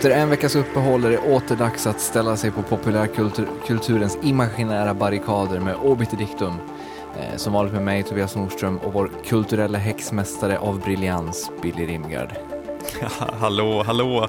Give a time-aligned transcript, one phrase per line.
[0.00, 5.60] Efter en veckas uppehåll är det åter dags att ställa sig på populärkulturens imaginära barrikader
[5.60, 6.54] med Obiter Dictum.
[7.18, 12.32] Eh, som vanligt med mig, Tobias Nordström, och vår kulturella häxmästare av briljans, Billy Rimgard.
[13.40, 14.28] hallå, hallå.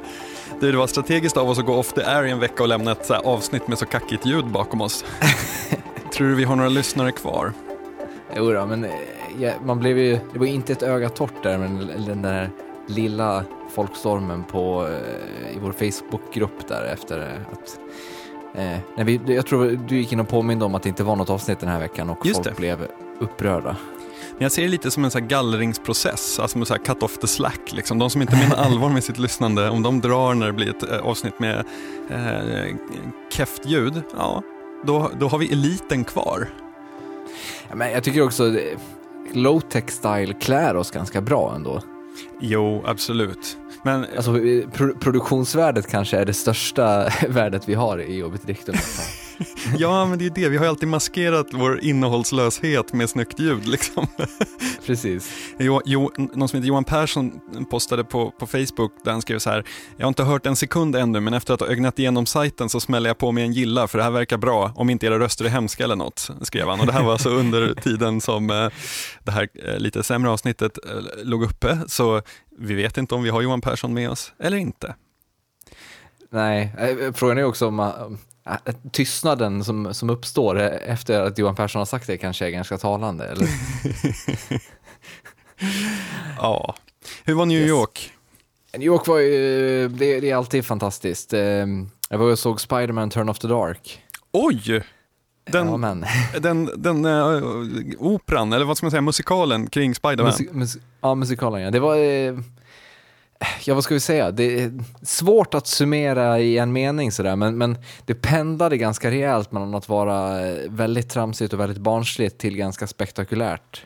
[0.60, 2.70] Du, det var strategiskt av oss att gå off the air i en vecka och
[2.70, 5.06] lämna ett avsnitt med så kackigt ljud bakom oss.
[6.14, 7.54] Tror du vi har några lyssnare kvar?
[8.36, 8.92] Jo då, men eh,
[9.40, 12.50] ja, man blev ju, det var inte ett öga torrt där, men den där
[12.88, 17.80] lilla folkstormen på, eh, i vår Facebookgrupp där efter att
[18.56, 21.16] eh, när vi, jag tror du gick in och påminde om att det inte var
[21.16, 22.56] något avsnitt den här veckan och Just folk det.
[22.56, 22.88] blev
[23.20, 23.76] upprörda.
[24.32, 27.18] Men jag ser det lite som en så gallringsprocess, alltså med så här cut off
[27.18, 27.72] the slack.
[27.72, 28.00] Liksom.
[28.00, 30.92] De som inte menar allvar med sitt lyssnande, om de drar när det blir ett
[30.92, 31.66] eh, avsnitt med
[32.10, 32.76] eh,
[33.30, 34.44] keft ljud, ja,
[34.84, 36.50] då, då har vi eliten kvar.
[37.70, 38.78] Ja, men jag tycker också eh,
[39.34, 41.82] low-tech style klär oss ganska bra ändå.
[42.40, 43.58] Jo, absolut.
[43.84, 48.42] Men Alltså, eh, pro produktionsvärdet kanske är det största värdet vi har i jobbet?
[49.78, 50.50] Ja, men det är ju det.
[50.50, 53.68] Vi har ju alltid maskerat vår innehållslöshet med snyggt ljud.
[53.68, 54.08] Liksom.
[54.86, 55.32] Precis.
[55.60, 59.50] Jo, jo, någon som heter Johan Persson postade på, på Facebook där han skrev så
[59.50, 59.64] här.
[59.98, 62.80] Jag har inte hört en sekund ännu, men efter att ha ögnat igenom sajten så
[62.80, 65.46] smäller jag på mig en gilla för det här verkar bra, om inte era röster
[65.46, 66.80] är hemska eller något, skrev han.
[66.80, 68.70] Och det här var alltså under tiden som eh,
[69.24, 72.22] det här eh, lite sämre avsnittet eh, låg uppe, så
[72.58, 74.96] vi vet inte om vi har Johan Persson med oss eller inte.
[76.30, 76.74] Nej,
[77.14, 77.80] frågan är också om
[78.92, 83.26] tystnaden som, som uppstår efter att Johan Persson har sagt det kanske är ganska talande.
[83.28, 83.48] Eller?
[86.38, 86.76] ja.
[87.26, 87.70] Hur var New Yes.
[87.70, 88.12] York?
[88.74, 91.34] New York var ju, det, det är alltid fantastiskt.
[91.34, 91.40] Eh,
[92.10, 94.02] Jag var och såg Spider-Man Turn of the Dark.
[94.32, 94.84] Oj!
[95.52, 96.06] Den, Ja, men.
[96.40, 97.44] den, den uh,
[98.00, 100.26] operan, eller vad ska man säga, musikalen kring Spiderman.
[100.26, 101.72] Musik, mus, ja, musikalen ja.
[101.72, 102.34] Det var, eh,
[103.64, 104.72] ja vad ska vi säga, det är
[105.02, 109.90] svårt att summera i en mening sådär, men, men det pendlade ganska rejält mellan att
[109.90, 113.86] vara eh, väldigt tramsigt och väldigt barnsligt till ganska spektakulärt.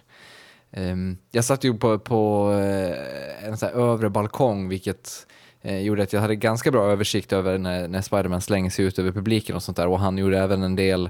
[0.71, 5.27] Ehm, jag satt ju på, på eh, en sån här övre balkong, vilket
[5.61, 8.99] eh, gjorde att jag hade ganska bra översikt över när, när Spiderman slänger sig ut
[8.99, 9.87] över publiken och sånt där.
[9.87, 11.09] Och han gjorde även en del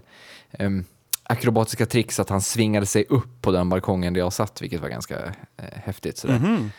[0.59, 0.85] um,
[1.23, 4.89] akrobatiska tricks, att han svingade sig upp på den balkongen där jag satt, vilket var
[4.89, 5.15] ganska
[5.57, 6.17] eh, häftigt.
[6.17, 6.39] Sådär.
[6.39, 6.71] Mhm.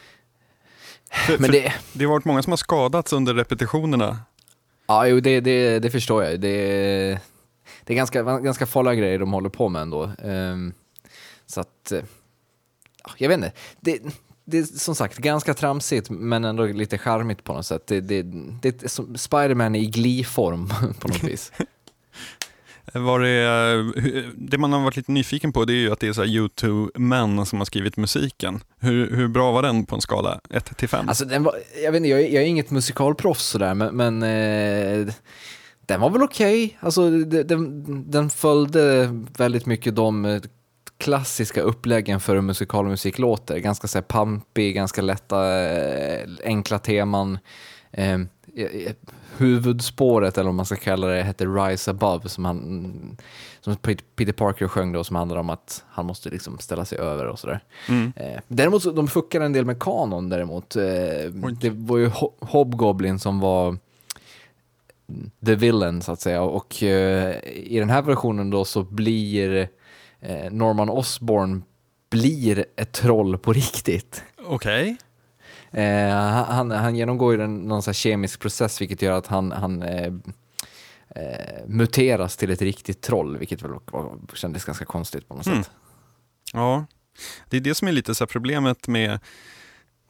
[1.11, 4.19] För, Men för det, det har varit många som har skadats under repetitionerna.
[4.87, 6.41] ja, jo, det, det, det förstår jag.
[6.41, 7.21] Det,
[7.85, 10.11] det är ganska, ganska farliga grejer de håller på med ändå.
[10.23, 10.73] Ehm,
[11.47, 12.03] så att, eh,
[13.05, 13.53] ja, jag vet inte.
[13.81, 14.03] Det,
[14.45, 17.87] det är som sagt ganska tramsigt men ändå lite charmigt på något sätt.
[17.87, 18.23] Det, det,
[18.63, 20.69] det är Spiderman i gliform
[21.01, 21.53] på något vis.
[22.95, 26.09] Var det, eh, det man har varit lite nyfiken på det är ju att det
[26.09, 28.61] är så här U2-män som har skrivit musiken.
[28.81, 31.09] Hur, hur bra var den på en skala 1 till 5?
[31.09, 31.55] Alltså, den var,
[31.85, 35.15] jag, vet inte, jag, är- jag är inget musikalproffs sådär, men, men eh,
[35.87, 36.77] den var väl okej.
[36.81, 39.09] Alltså, den, den följde
[39.39, 40.41] väldigt mycket de eh,
[40.99, 43.59] klassiska uppläggen för hur musikalmusik låter.
[43.59, 47.39] Ganska så här pampig, ganska lätta, eh, enkla teman.
[47.93, 48.19] Eh,
[49.37, 53.17] huvudspåret, eller vad man ska kalla det, hette Rise Above, som, han,
[53.61, 53.77] som
[54.17, 57.39] Peter Parker sjöng då, som handlar om att han måste liksom ställa sig över och
[57.39, 57.61] sådär.
[57.89, 58.13] Mm.
[58.17, 60.77] Eh, däremot så de fuckade en del med kanon däremot.
[60.77, 60.83] Eh,
[61.61, 63.79] det var ju Ho- Hobgoblin som var
[65.47, 69.69] the villain så att säga och eh, i den här versionen då så blir
[70.21, 71.63] eh, Norman Osborn
[72.11, 74.23] blir ett troll på riktigt.
[74.47, 74.97] Okej.
[75.77, 76.15] Eh,
[76.45, 80.13] han, han genomgår ju en, någon kemisk process vilket gör att han, han eh,
[81.17, 85.63] eh, muteras till ett riktigt troll vilket väl var, kändes ganska konstigt på något Mm.
[85.63, 85.71] sätt.
[86.53, 86.87] Ja,
[87.49, 89.19] det är det som är lite så problemet med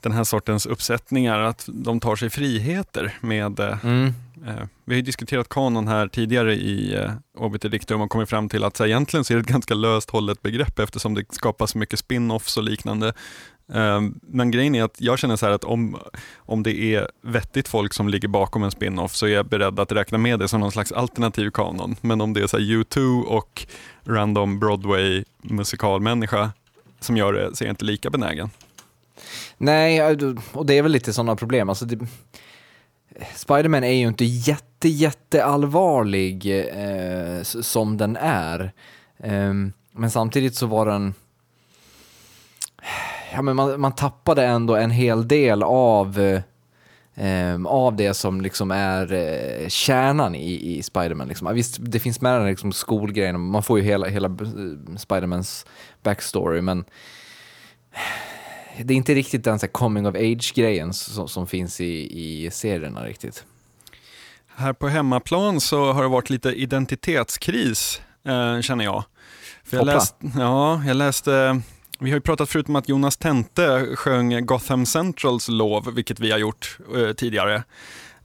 [0.00, 4.12] den här sortens uppsättningar, att de tar sig friheter med eh, Mm.
[4.46, 8.48] Eh, vi har ju diskuterat kanon här tidigare i eh, Obiter Dictum och kommit fram
[8.48, 11.24] till att så här, egentligen så är det ett ganska löst hållet begrepp eftersom det
[11.34, 13.12] skapas mycket spin-offs och liknande.
[13.72, 15.98] Ehm, men grejen är att jag känner så här att om,
[16.36, 19.92] om det är vettigt folk som ligger bakom en spin-off så är jag beredd att
[19.92, 21.96] räkna med det som någon slags alternativ kanon.
[22.00, 23.66] Men om det är så här U2 och
[24.04, 26.50] random Broadway musikalmänniska
[27.00, 28.50] som gör det så är jag inte lika benägen.
[29.58, 30.02] Nej,
[30.52, 31.68] och det är väl lite sådana problem.
[31.68, 32.06] Alltså det,
[33.34, 38.72] Spiderman är ju inte jätte, jätte allvarlig eh, som den är.
[39.18, 39.52] Eh,
[39.92, 41.14] men samtidigt så var den...
[43.36, 46.40] Ja, men man, man tappade ändå en hel del av, eh,
[47.14, 51.28] ehm, av det som liksom är eh, kärnan i, i Spiderman.
[51.28, 51.54] Liksom.
[51.54, 55.66] Visst, det finns med den liksom skolgrejen, man får ju hela, hela eh, Spidermans
[56.02, 56.84] backstory, men
[58.84, 62.50] det är inte riktigt den så här coming of age-grejen som, som finns i, i
[62.50, 63.44] serierna riktigt.
[64.54, 69.04] Här på hemmaplan så har det varit lite identitetskris, eh, känner jag.
[69.64, 71.60] För jag, läst, ja, jag läste,
[71.98, 76.30] vi har ju pratat förut om att Jonas Tente sjöng Gotham Centrals lov, vilket vi
[76.30, 77.62] har gjort eh, tidigare.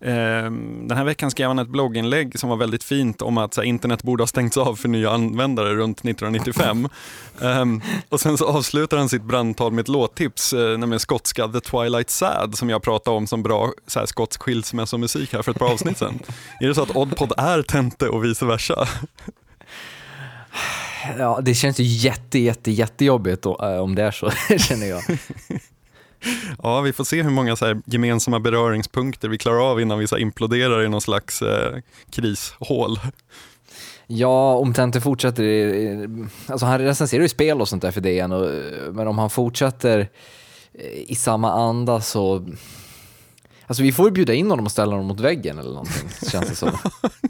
[0.05, 3.63] Ehm, den här veckan skrev han ett blogginlägg som var väldigt fint om att här,
[3.63, 6.85] internet borde ha stängts av för nya användare runt 1995.
[6.85, 6.89] um,
[7.49, 11.59] ehm, och sen så avslutar han sitt brandtal med ett låttips, uh, nämligen skotska The
[11.59, 15.59] Twilight Sad som jag pratade om som bra så här, skotsk skilsmässomusik här för ett
[15.59, 16.19] par avsnitt sedan.
[16.59, 18.87] är det så att Oddpod är Tente och vice versa?
[21.17, 25.01] Ja, det känns ju jätte, jätte, jättejobbigt äh, om det är så, känner jag.
[26.63, 30.17] Ja, vi får se hur många så gemensamma beröringspunkter vi klarar av innan vi så
[30.17, 31.77] imploderar i någon slags eh,
[32.11, 32.99] krishål.
[34.07, 36.09] Ja, om Tente fortsätter,
[36.47, 38.49] alltså han recenserar ju spel och sånt där för DN, och,
[38.91, 40.09] men om han fortsätter
[41.07, 42.47] i samma anda så
[43.67, 46.49] Alltså vi får ju bjuda in honom och ställa honom mot väggen eller någonting, känns
[46.49, 46.71] det som.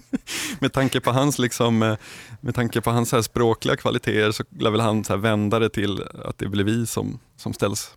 [0.59, 1.95] med tanke på hans, liksom, eh,
[2.41, 6.03] med tanke på hans här språkliga kvaliteter så lär väl han så vända det till
[6.25, 7.91] att det blir vi som, som ställs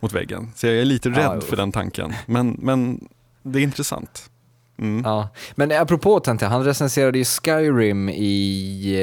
[0.00, 0.52] mot väggen.
[0.56, 2.14] Så jag är lite rädd ja, för den tanken.
[2.26, 3.08] Men, men
[3.42, 4.30] det är intressant.
[4.78, 5.02] Mm.
[5.04, 5.28] Ja.
[5.54, 8.94] Men apropå Tente, han recenserade ju Skyrim i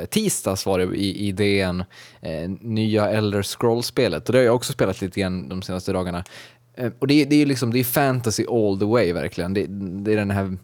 [0.00, 1.84] eh, tisdags var det i, i DN,
[2.20, 4.28] eh, nya Elder Scroll-spelet.
[4.28, 6.24] Och det har jag också spelat lite grann de senaste dagarna.
[6.74, 9.54] Eh, och det, det är liksom, det är fantasy all the way verkligen.
[9.54, 9.66] Det,
[10.04, 10.56] det är den här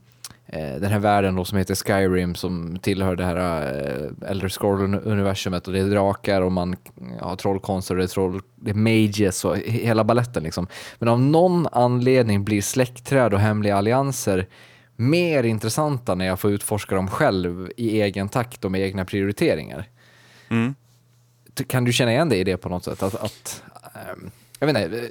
[0.49, 5.73] Eh, den här världen som heter Skyrim som tillhör det här äh, Elder Scroll-universumet och
[5.73, 6.76] det är drakar och man
[7.20, 10.67] har trollkonster och det är, troll, det är mages och hela balletten liksom.
[10.99, 14.47] Men av någon anledning blir släktträd och hemliga allianser
[14.97, 19.88] mer intressanta när jag får utforska dem själv i egen takt och med egna prioriteringar.
[20.49, 20.75] Mm.
[21.67, 23.03] Kan du känna igen dig i det på något sätt?
[23.03, 23.62] Att, att
[23.94, 25.08] ähm, jag vet inte,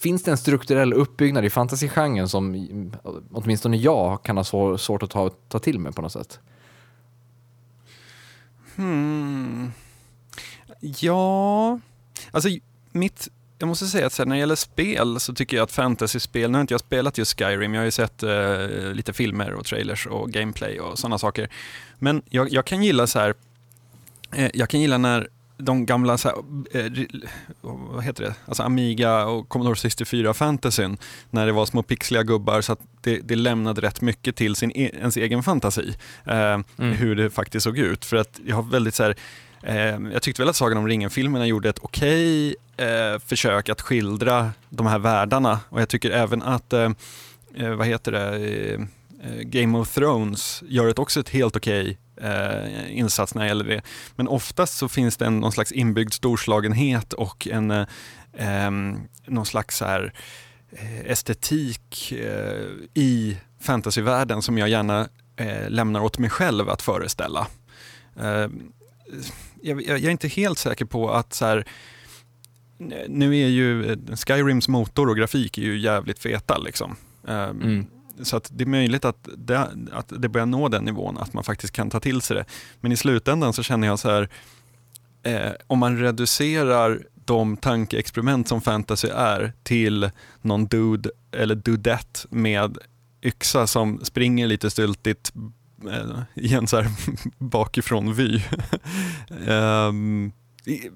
[0.00, 2.68] finns det en strukturell uppbyggnad i fantasygenren som
[3.32, 6.40] åtminstone jag kan ha svår, svårt att ta, ta till mig på något sätt?
[8.76, 9.72] Hmm.
[10.80, 11.80] Ja,
[12.30, 12.48] alltså
[12.92, 16.58] mitt, jag måste säga att när det gäller spel så tycker jag att fantasyspel, nu
[16.58, 20.06] har inte jag spelat just Skyrim, jag har ju sett uh, lite filmer och trailers
[20.06, 21.48] och gameplay och sådana saker.
[21.98, 23.34] Men jag, jag kan gilla så här,
[24.32, 25.28] eh, jag kan gilla när
[25.60, 26.36] de gamla, så här,
[26.80, 27.06] eh,
[27.62, 30.98] vad heter det, alltså Amiga och Commodore 64 fantasyn,
[31.30, 34.72] när det var små pixliga gubbar så att det, det lämnade rätt mycket till sin,
[34.74, 36.64] e, ens egen fantasi, eh, mm.
[36.76, 38.04] hur det faktiskt såg ut.
[38.04, 39.14] För att jag har väldigt så här,
[39.62, 43.80] eh, jag tyckte väl att Sagan om ringen-filmerna gjorde ett okej okay, eh, försök att
[43.80, 46.90] skildra de här världarna och jag tycker även att, eh,
[47.76, 48.88] vad heter det,
[49.42, 53.64] Game of Thrones gör ett också ett helt okej okay eh, insats när det gäller
[53.64, 53.82] det.
[54.16, 57.86] Men oftast så finns det en, någon slags inbyggd storslagenhet och en, eh,
[58.36, 60.12] ehm, någon slags så här,
[60.72, 67.46] eh, estetik eh, i fantasyvärlden som jag gärna eh, lämnar åt mig själv att föreställa.
[68.20, 68.48] Eh,
[69.62, 71.64] jag, jag, är inte helt säker på att så här,
[73.08, 76.96] nu är ju eh, Skyrims motor och grafik är ju jävligt feta liksom.
[77.28, 77.86] Ehm, mm.
[78.22, 81.44] Så att det är möjligt att det, att det börjar nå den nivån, att man
[81.44, 82.44] faktiskt kan ta till sig det.
[82.80, 84.28] Men i slutändan så känner jag så här,
[85.22, 90.10] eh, om man reducerar de tankeexperiment som fantasy är till
[90.42, 92.78] någon dude eller dudette med
[93.22, 95.32] yxa som springer lite styltigt
[95.90, 96.90] eh, i en så här
[97.38, 98.40] bakifrån vy.
[99.46, 100.32] um,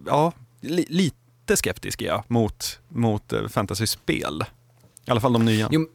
[0.06, 4.44] ja, li, lite skeptisk är jag mot, mot eh, fantasyspel.
[5.06, 5.68] I alla fall de nya.
[5.72, 5.86] Jo,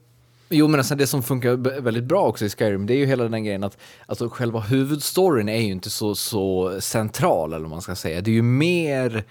[0.51, 3.23] Jo, men alltså det som funkar väldigt bra också i Skyrim, det är ju hela
[3.23, 7.81] den grejen att alltså själva huvudstoryn är ju inte så, så central, eller vad man
[7.81, 8.21] ska säga.
[8.21, 9.23] Det är ju mer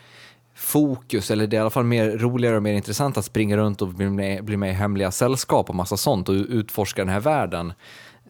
[0.54, 3.82] fokus, eller det är i alla fall mer roligare och mer intressant att springa runt
[3.82, 7.20] och bli med, bli med i hemliga sällskap och massa sånt och utforska den här
[7.20, 7.72] världen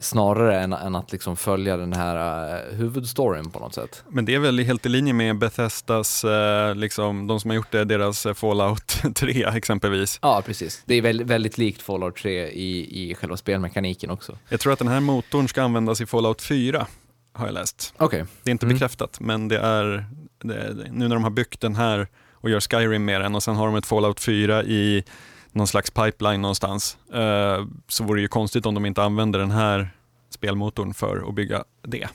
[0.01, 4.05] snarare än, än att liksom följa den här uh, huvudstoryn på något sätt.
[4.09, 7.71] Men det är väl helt i linje med Bethesdas, uh, liksom, de som har gjort
[7.71, 10.19] det, deras uh, Fallout 3 exempelvis.
[10.23, 10.83] Ja, precis.
[10.87, 14.39] Det är väldigt, väldigt likt Fallout 3 i, i själva spelmekaniken också.
[14.49, 16.87] Jag tror att den här motorn ska användas i Fallout 4,
[17.33, 17.95] har jag läst.
[17.99, 18.25] Okay.
[18.43, 18.75] Det är inte mm.
[18.75, 20.07] bekräftat, men det är,
[20.39, 22.09] det, nu när de har byggt den här
[22.41, 25.05] och gör Skyrim med den och sen har de ett Fallout 4 i
[25.53, 29.51] någon slags pipeline någonstans, eh, så vore det ju konstigt om de inte använder den
[29.51, 29.91] här
[30.31, 32.09] spelmotorn för att bygga det.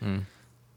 [0.00, 0.26] Mm.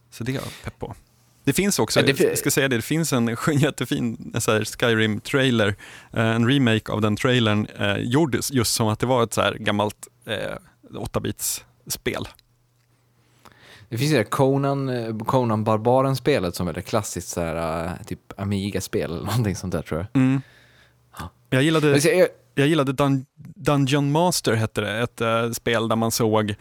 [0.10, 0.96] Så det är jag pepp på.
[1.44, 4.34] Det finns också, ja, jag ska säga det, det finns en jättefin
[4.80, 5.76] Skyrim-trailer,
[6.14, 9.42] eh, en remake av den trailern eh, gjordes just som att det var ett så
[9.42, 10.56] här gammalt eh,
[10.92, 12.28] 8-bits-spel.
[13.90, 18.40] Det finns ju det Conan, eh, Conan Barbaren-spelet som är det klassiskt så här, typ
[18.40, 20.22] Amiga-spel eller någonting sånt där tror jag.
[20.22, 20.42] Mm.
[21.50, 23.26] Jag gillade, jag, gillade Dun
[23.56, 26.56] Dungeon Master, hette det, ett uh, spel där man såg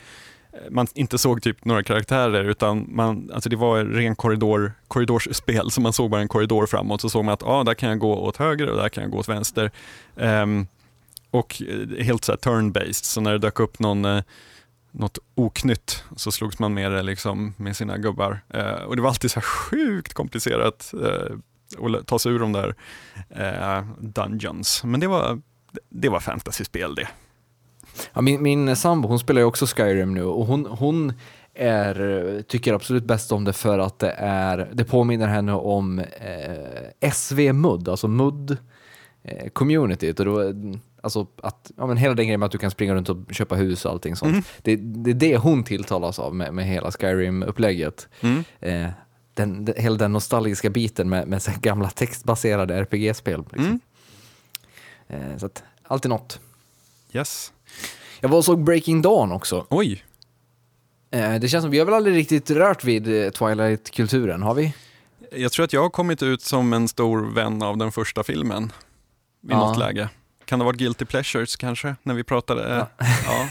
[0.71, 5.71] man inte såg typ några karaktärer utan man, alltså det var en ren korridor, korridorsspel
[5.71, 7.99] så man såg bara en korridor framåt så såg man att ah, där kan jag
[7.99, 9.71] gå åt höger och där kan jag gå åt vänster.
[10.15, 10.67] Um,
[11.31, 11.63] och
[11.99, 14.23] helt så turn-based, så när det dök upp någon uh,
[14.91, 18.41] något oknytt så slogs man med det liksom med sina gubbar.
[18.57, 21.39] Uh, och det var alltid så sjukt komplicerat uh,
[21.79, 22.75] att ta sig ur de där
[23.37, 24.85] uh, dungeons.
[24.85, 25.41] Men det var,
[25.89, 27.09] det var fantasyspel det.
[28.13, 31.13] Ja, min, min sambo hon spelar ju också Skyrim nu och hon, hon
[31.55, 37.11] är, tycker absolut bäst om det för att det, är, det påminner henne om eh,
[37.13, 38.57] SV MUD, alltså MUD
[39.23, 39.49] eh.
[40.19, 40.53] Och då,
[41.03, 43.55] alltså att, ja, men hela den grejen med att du kan springa runt och köpa
[43.55, 44.33] hus och allting sånt.
[44.33, 44.45] Mm.
[44.63, 48.09] Det, det är det hon tilltalas av med, med hela Skyrim-upplägget.
[48.21, 48.45] Mm.
[48.61, 48.91] Eh,
[49.39, 53.45] den, den, hela den nostalgiska biten med, med gamla textbaserade RPG-spel.
[53.53, 53.81] Liksom.
[55.09, 55.31] Mm.
[55.33, 56.41] Eh, så att, alltid något.
[57.13, 57.53] Yes.
[58.21, 59.67] Jag var och såg Breaking Dawn också.
[59.71, 60.05] Oj!
[61.11, 64.75] Eh, det känns som, vi har väl aldrig riktigt rört vid eh, Twilight-kulturen, har vi?
[65.33, 68.65] Jag tror att jag har kommit ut som en stor vän av den första filmen
[68.65, 69.59] i ja.
[69.59, 70.09] något läge.
[70.45, 72.89] Kan det ha varit Guilty Pleasures kanske, när vi pratade?
[72.99, 73.07] Ja.
[73.27, 73.49] ja.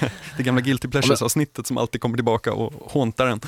[0.36, 3.40] det gamla Guilty Pleasures-avsnittet som alltid kommer tillbaka och håntar en.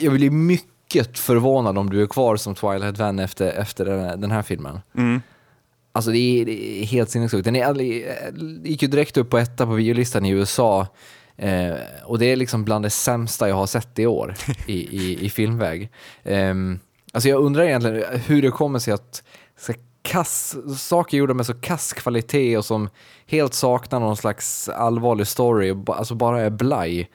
[0.00, 3.84] Jag blir mycket förvånad om du är kvar som Twilight-vän efter, efter
[4.16, 4.80] den här filmen.
[4.96, 5.20] Mm.
[5.92, 7.44] Alltså det är, det är helt sinnessjukt.
[7.44, 7.74] Den är,
[8.66, 10.86] gick ju direkt upp på etta på biolistan i USA.
[11.36, 14.34] Eh, och det är liksom bland det sämsta jag har sett i år
[14.66, 15.90] i, i, i filmväg.
[16.22, 16.54] Eh,
[17.12, 19.22] alltså jag undrar egentligen hur det kommer sig att
[19.58, 19.72] så
[20.02, 22.88] kass, saker gjorda med så kass kvalitet och som
[23.26, 27.10] helt saknar någon slags allvarlig story, alltså bara är blaj.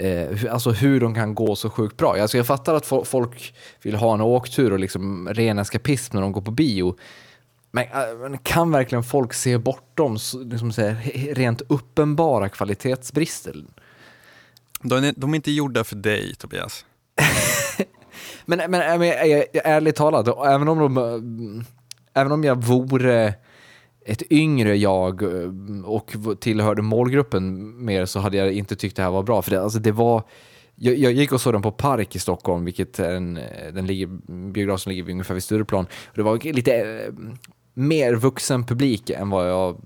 [0.00, 2.16] Eh, alltså hur de kan gå så sjukt bra.
[2.20, 6.32] Alltså jag fattar att folk vill ha en åktur och liksom ren eskapism när de
[6.32, 6.96] går på bio.
[7.76, 7.86] Äh,
[8.20, 10.96] men kan verkligen folk se bortom liksom säga,
[11.32, 13.64] rent uppenbara kvalitetsbrister?
[14.82, 16.84] De är, de är inte gjorda för dig, Tobias.
[18.44, 19.02] men, men, men
[19.64, 21.64] ärligt talat, även om, de,
[22.14, 23.34] även om jag vore
[24.04, 25.50] ett yngre jag eh,
[25.84, 29.42] och tillhörde målgruppen mer så hade jag inte tyckt det här var bra.
[29.42, 30.22] För det, alltså det var,
[30.74, 33.86] jag, jag gick och såg den på Park i Stockholm, vilket är en, eh, den
[33.86, 34.06] ligger,
[34.52, 35.86] biograf som ligger ungefär vid Stureplan.
[36.14, 37.12] det var lite eh,
[37.74, 39.76] mer vuxen publik än vad jag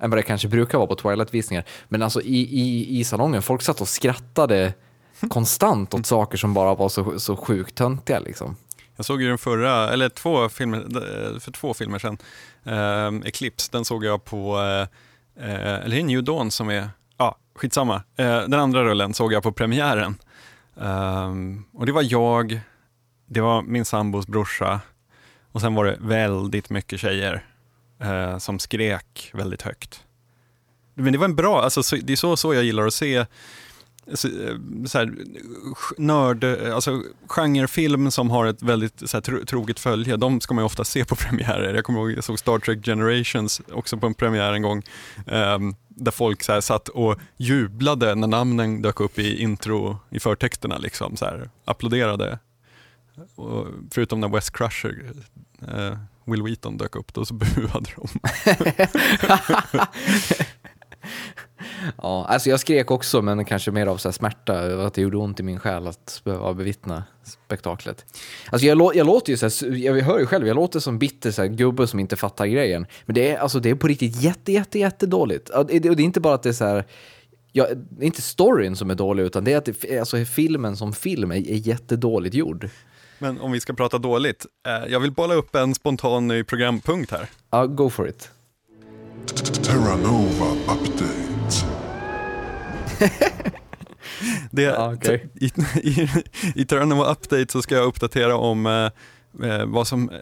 [0.00, 1.64] än vad det kanske brukar vara på Twilight-visningar.
[1.88, 4.74] Men alltså i, i, i salongen, folk satt och skrattade
[5.28, 8.56] konstant åt saker som bara var så, så sjukt töntiga liksom.
[9.02, 12.18] Jag såg ju den förra, eller två filmer, eh, för två filmer sedan,
[12.64, 14.80] eh, Eclipse, den såg jag på, eh,
[15.46, 18.02] eh eller det är New Dawn som är, ja, skitsamma.
[18.16, 20.18] Eh, den andra rullen såg jag på premiären.
[20.80, 21.32] Eh,
[21.72, 22.60] och det var jag,
[23.26, 24.80] det var min sambos brorsa,
[25.52, 27.44] och sen var det väldigt mycket tjejer
[28.00, 30.04] eh, som skrek väldigt högt.
[30.94, 33.26] Men det var en bra, alltså, det är så, så jag gillar att se
[34.14, 34.56] så, eh,
[34.86, 35.14] så här,
[35.98, 40.62] nörd, alltså genrefilm som har ett väldigt så här, tro, troget följe, de ska man
[40.62, 41.74] ju ofta se på premiärer.
[41.74, 44.82] Jag kommer ihåg, jag såg Star Trek Generations också på en premiär en gång,
[45.26, 50.20] um, där folk så här, satt och jublade när namnen dök upp i intro, i
[50.20, 52.38] förtexterna, liksom, så här, applåderade
[53.34, 55.12] och förutom när West Crusher,
[55.68, 58.08] eh, Will Wheaton dök upp, då så buade de.
[62.02, 65.02] ja, alltså jag skrek också, men kanske mer av så här smärta över att det
[65.02, 68.04] gjorde ont i min själ att behöva bevittna spektaklet.
[68.50, 71.30] Alltså jag, jag låter ju så här, jag hör ju själv, jag låter som bitter
[71.30, 72.86] så här, gubbe som inte fattar grejen.
[73.06, 75.48] Men det är, alltså, det är på riktigt jätte, jätte, jätte dåligt.
[75.48, 76.84] Och det, är inte bara att det är så här,
[77.52, 80.76] ja, det är inte storyn som är dålig, utan det är att det, alltså, filmen
[80.76, 82.70] som film är, är jättedåligt gjord.
[83.18, 87.10] Men om vi ska prata dåligt, eh, jag vill bolla upp en spontan ny programpunkt
[87.10, 87.28] här.
[87.50, 88.30] Ja, go for it.
[89.62, 91.31] Terranova Update.
[94.50, 95.20] det, ah, okay.
[95.34, 95.46] i,
[95.82, 96.08] i,
[96.54, 98.72] I Terranova Update så ska jag uppdatera om eh,
[99.48, 100.16] eh vad som, eh,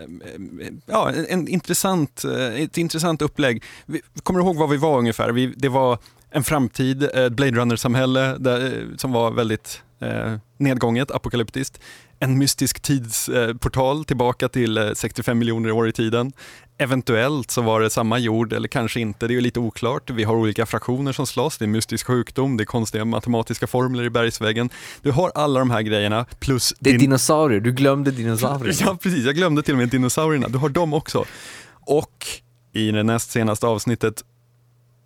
[0.87, 3.65] ja, en intressant, eh, ett intressant upplägg.
[3.87, 5.33] Vi, kommer du ihåg var vi var ungefär?
[5.33, 5.99] Vi, det var
[6.31, 8.39] en framtid, ett Blade Runner-samhälle
[8.97, 11.81] som var väldigt eh, nedgånget, apokalyptiskt
[12.21, 16.33] en mystisk tidsportal tillbaka till 65 eh, miljoner år i tiden.
[16.83, 20.11] Eventuellt så var det samma jord eller kanske inte, det är lite oklart.
[20.11, 24.05] Vi har olika fraktioner som slåss, det är mystisk sjukdom, det är konstiga matematiska formler
[24.05, 24.71] i bergsväggen.
[25.03, 26.75] Du har alla de här grejerna plus...
[26.79, 27.01] Det är din...
[27.01, 28.79] dinosaurier, du glömde dinosaurierna.
[28.81, 31.25] ja precis, jag glömde till och med dinosaurierna, du har dem också.
[31.87, 32.27] Och
[32.73, 34.25] i det näst senaste avsnittet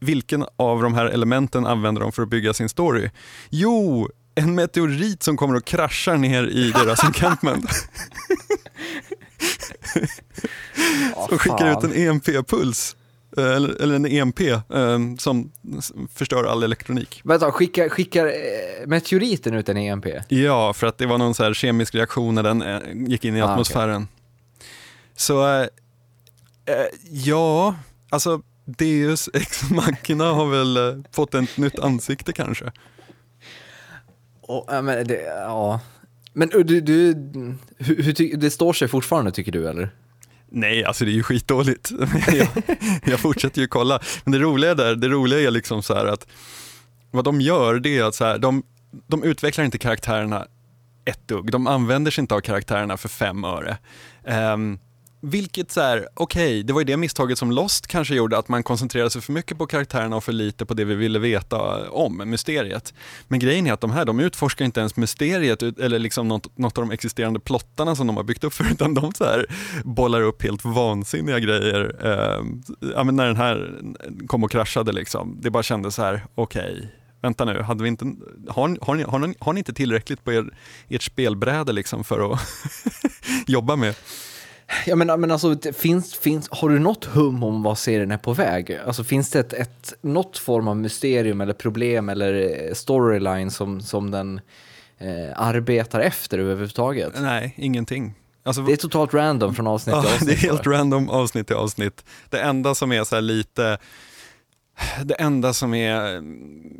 [0.00, 3.10] vilken av de här elementen använder de för att bygga sin story?
[3.50, 7.70] Jo, en meteorit som kommer och kraschar ner i deras encampment.
[11.28, 12.96] som skickar ut en EMP-puls
[13.36, 14.58] eh, eller, eller en EMP eh,
[15.18, 15.52] som
[16.14, 17.20] förstör all elektronik.
[17.24, 20.06] Vänta, skickar, skickar eh, meteoriten ut en EMP?
[20.28, 22.64] Ja, för att det var någon så här kemisk reaktion när den
[23.10, 24.08] gick in i Ah, atmosfären.
[25.16, 25.60] Så eh,
[26.66, 27.74] eh, ja,
[28.10, 32.72] alltså Deus ex machina har väl fått ett nytt ansikte kanske.
[34.48, 35.80] Ja, men det, ja.
[36.34, 37.14] Men du, du
[37.78, 39.90] hur, hur, det står sig fortfarande tycker du eller?
[40.48, 41.90] Nej, alltså det är ju skitdåligt.
[42.32, 42.48] jag,
[43.04, 44.00] jag fortsätter ju kolla.
[44.24, 46.26] Men det roliga där, det roliga är liksom så här att
[47.10, 48.62] vad de gör det är att så här, de,
[49.06, 50.46] de utvecklar inte karaktärerna
[51.04, 51.50] ett dugg.
[51.50, 53.76] De använder sig inte av karaktärerna för fem öre.
[54.52, 54.78] Um,
[55.24, 58.62] vilket så här, okej, det var ju det misstaget som Lost kanske gjorde, att man
[58.62, 62.16] koncentrerade sig för mycket på karaktärerna och för lite på det vi ville veta om,
[62.30, 62.94] mysteriet.
[63.28, 66.78] Men grejen är att de här, de utforskar inte ens mysteriet eller liksom något, något
[66.78, 69.46] av de existerande plottarna som de har byggt upp för, utan de så här
[69.84, 71.96] bollar upp helt vansinniga grejer.
[72.02, 72.44] Eh,
[72.94, 73.80] ja, men när den här
[74.26, 78.04] kom och kraschade liksom, det bara kändes så här, okej, vänta nu, hade vi inte,
[78.48, 80.44] har, ni- har, ni, har, ni, har ni inte tillräckligt på er,
[80.88, 82.40] ert spelbräde liksom för att
[83.46, 83.94] jobba med?
[84.86, 88.32] Ja men, men alltså, finns, finns, har du något hum om vad serien är på
[88.32, 88.78] väg?
[88.86, 93.80] Alltså finns det ett, ett, något form av mysterium eller problem eller eh, storyline som,
[93.80, 94.40] som den
[94.98, 97.12] eh, arbetar efter överhuvudtaget?
[97.20, 98.14] Nej, ingenting.
[98.42, 100.28] Alltså, Det är totalt random från avsnitt till avsnitt.
[100.28, 102.04] det är helt random avsnitt till avsnitt.
[102.30, 103.78] Det enda som är så lite
[105.04, 106.72] det enda som är mm,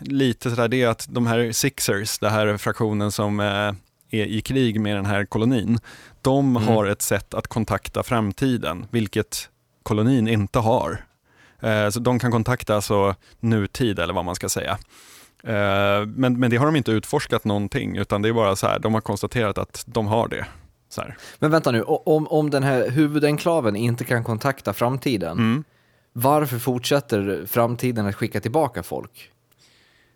[0.00, 3.72] lite sådär det är att de här Sixers, den här fraktionen som eh,
[4.10, 5.78] är i krig med den här kolonin,
[6.24, 6.68] de Mm.
[6.68, 9.48] har ett sätt att kontakta framtiden, vilket
[9.82, 11.04] kolonin inte har.
[11.62, 14.78] Eh, så de kan kontakta alltså nutid eller vad man ska säga.
[15.44, 18.78] Eh, men, men det har de inte utforskat någonting, utan det är bara så här,
[18.78, 20.46] de har konstaterat att de har det.
[21.38, 25.64] Men vänta nu, om, om den här huvudenklaven inte kan kontakta framtiden, Mm.
[26.12, 29.30] varför fortsätter framtiden att skicka tillbaka folk?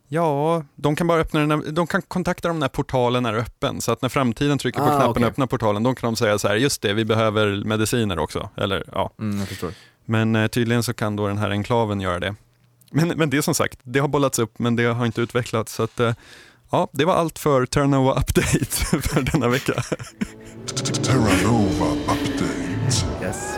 [0.08, 3.80] Ja, de kan bara öppna den här, de kan kontakta dem när portalen är öppen.
[3.80, 5.22] Så att när framtiden trycker på Ah, knappen okej.
[5.24, 8.48] och öppnar portalen, då kan de säga så här, just det, vi behöver mediciner också.
[8.56, 9.10] Eller, ja.
[9.20, 9.72] Mm, jag förstår.
[10.04, 12.34] Men eh, tydligen så kan då den här enklaven göra det.
[12.90, 15.72] Men, men det är som sagt, det har bollats upp men det har inte utvecklats.
[15.74, 16.14] Så att, eh,
[16.70, 18.66] ja, det var allt för Terranova Update
[19.02, 19.72] för denna vecka.
[21.02, 22.44] Terranova Update.
[23.22, 23.54] Yes.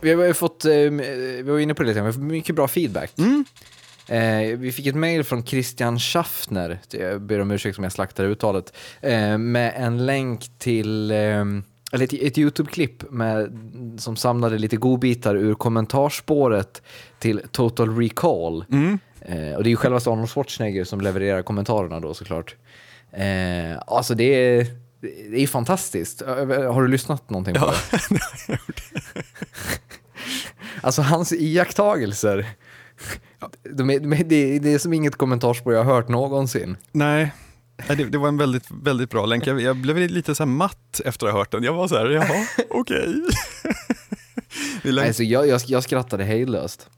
[0.00, 2.54] Vi har ju fått, eh, vi var inne på det lite, vi har fått mycket
[2.54, 3.12] bra feedback.
[3.18, 3.44] Mm.
[4.08, 8.24] Eh, vi fick ett mail från Christian Schaffner, jag ber om ursäkt om jag slaktar
[8.24, 11.16] uttalet, eh, med en länk till, eh,
[11.92, 13.02] eller ett, ett YouTube-klipp
[13.98, 16.82] som samlade lite godbitar ur kommentarspåret
[17.18, 18.64] till Total Recall.
[18.72, 18.98] Mm.
[19.20, 22.56] Eh, och det är ju själva Arnold Schwarzenegger som levererar kommentarerna då såklart.
[23.12, 24.66] Eh, alltså det är,
[25.30, 26.22] det är fantastiskt.
[26.22, 27.74] Eh, Har du lyssnat någonting på Ja,
[28.48, 28.48] det?
[30.80, 32.46] Alltså hans iakttagelser.
[33.74, 36.76] De är, de är, det, är, det är som inget kommentarsspår jag har hört någonsin.
[36.92, 37.32] Nej,
[37.88, 39.46] Nej, det, det var en väldigt, väldigt bra länk.
[39.46, 41.62] Jag, jag blev lite så matt efter att ha hört den.
[41.62, 43.14] Jag var så här, jaha, okej.
[44.82, 46.88] Länk, Alltså, jag, jag, jag skrattade hejdlöst.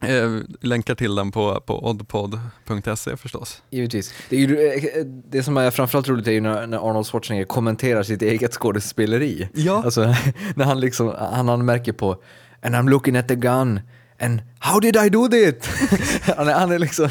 [0.00, 3.62] eh, länkar till den på, på oddpod.se förstås.
[3.70, 4.14] Givetvis.
[4.28, 7.44] Det, är ju, eh, det som är framförallt roligt är ju när, när Arnold Schwarzenegger
[7.44, 9.48] kommenterar sitt eget skådespeleri.
[9.54, 9.82] Ja.
[9.84, 10.00] Alltså,
[10.54, 12.22] när han liksom, han anmärker på
[12.62, 13.80] And I'm looking at the gun
[14.20, 15.66] and how did I do that?
[16.36, 17.08] han, är, han är liksom,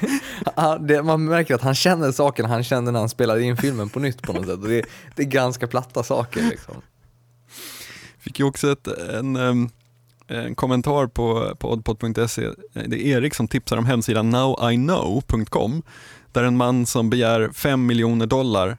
[0.56, 3.88] han, det, man märker att han känner saken han kände när han spelade in filmen
[3.88, 4.62] på nytt på något sätt.
[4.62, 4.82] Det,
[5.14, 6.74] det är ganska platta saker liksom.
[8.18, 9.68] Fick ju också ett, en, em,
[10.26, 12.48] en kommentar på, på oddpod.se.
[12.72, 15.82] Det är Erik som tipsar om hemsidan nowiknow.com
[16.32, 18.78] där en man som begär 5 miljoner dollar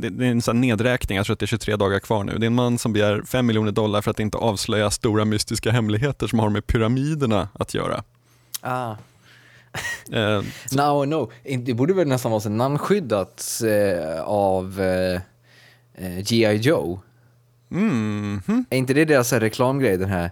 [0.00, 2.38] det, det är en sån nedräkning, jag tror att det är 23 dagar kvar nu.
[2.38, 5.70] Det är en man som begär 5 miljoner dollar för att inte avslöja stora mystiska
[5.70, 8.02] hemligheter som har med pyramiderna att göra.
[8.60, 8.94] Ah.
[10.12, 11.32] Eh, Now I know.
[11.44, 15.20] In- Det borde väl nästan vara så namnskyddat eh, av eh,
[16.06, 16.56] eh, G.I.
[16.56, 17.00] Joe.
[17.70, 18.64] mm, hm.
[18.70, 20.30] Är inte det deras så reklamgrej, den här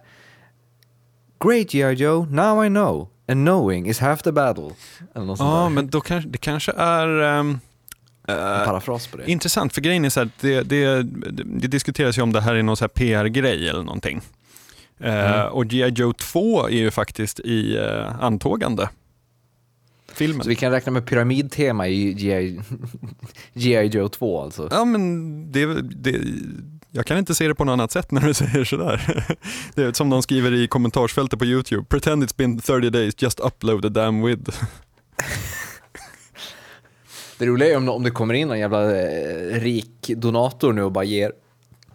[1.45, 1.93] Great G.I.
[1.95, 3.09] Joe, now I know.
[3.29, 4.71] And knowing is half the battle.
[5.15, 5.69] Ja, där.
[5.69, 7.57] men då kanske, det kanske är ehm, eh,
[8.37, 9.31] parafras på det.
[9.31, 11.03] Intressant, för grejen är så här, det, det,
[11.45, 14.21] det diskuteras ju om det här är någon så PR-grej eller någonting.
[15.01, 15.47] Eh, Mm.
[15.53, 15.89] och G.I.
[15.89, 18.89] Joe 2 är ju faktiskt i uh, antågande.
[20.15, 20.43] Filmen.
[20.43, 22.61] Så vi kan räkna med pyramidtema i G.I.
[23.93, 24.69] Joe 2 alltså.
[24.71, 26.21] Ja, men det, det,
[26.91, 29.27] jag kan inte se det på något annat sätt när du säger sådär.
[29.75, 31.85] Det är som någon skriver i kommentarsfältet på YouTube.
[31.89, 34.63] Pretend it's been 30 days, just upload a damn with.
[37.41, 40.93] Det roliga är om, om det kommer in någon jävla eh, rik donator nu och
[40.93, 41.33] bara ger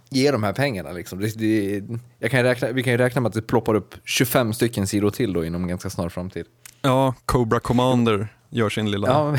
[0.09, 0.91] ge de här pengarna.
[0.91, 1.19] Liksom.
[1.19, 1.83] Det, det,
[2.19, 5.09] jag kan räkna, vi kan ju räkna med att det ploppar upp 25 stycken sidor
[5.09, 6.45] till då inom ganska snar framtid.
[6.81, 9.37] Ja, Cobra Commander gör sin lilla Ja,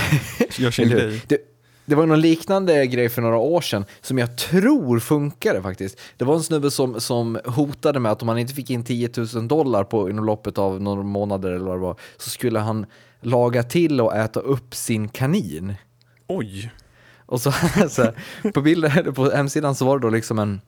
[0.59, 1.23] gör sin grej.
[1.27, 1.39] det,
[1.85, 6.01] det var någon liknande grej för några år sedan som jag tror funkade faktiskt.
[6.17, 9.11] Det var en snubbe som, som hotade med att om han inte fick in 10
[9.35, 12.87] 000 dollar på, inom loppet av några månader eller vad det var, så skulle han
[13.21, 15.75] laga till och äta upp sin kanin.
[16.27, 16.73] Oj,
[17.27, 17.53] Och så,
[17.89, 18.13] så
[18.55, 20.61] på bilden på hemsidan så var det då liksom en,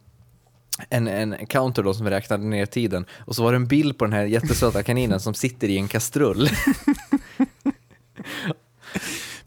[0.91, 4.05] en, en counter då som räknade ner tiden och så var det en bild på
[4.05, 6.49] den här jättesöta kaninen som sitter i en kastrull.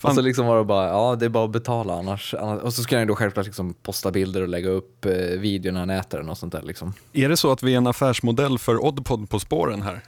[0.01, 2.33] och så liksom var det bara, ja det är bara att betala annars.
[2.33, 5.79] och så skulle han då självklart liksom posta bilder och lägga upp eh, video när
[5.79, 6.93] han äter den och sånt där liksom.
[7.13, 10.01] är det så att vi är en affärsmodell för Oddpod på spåren här?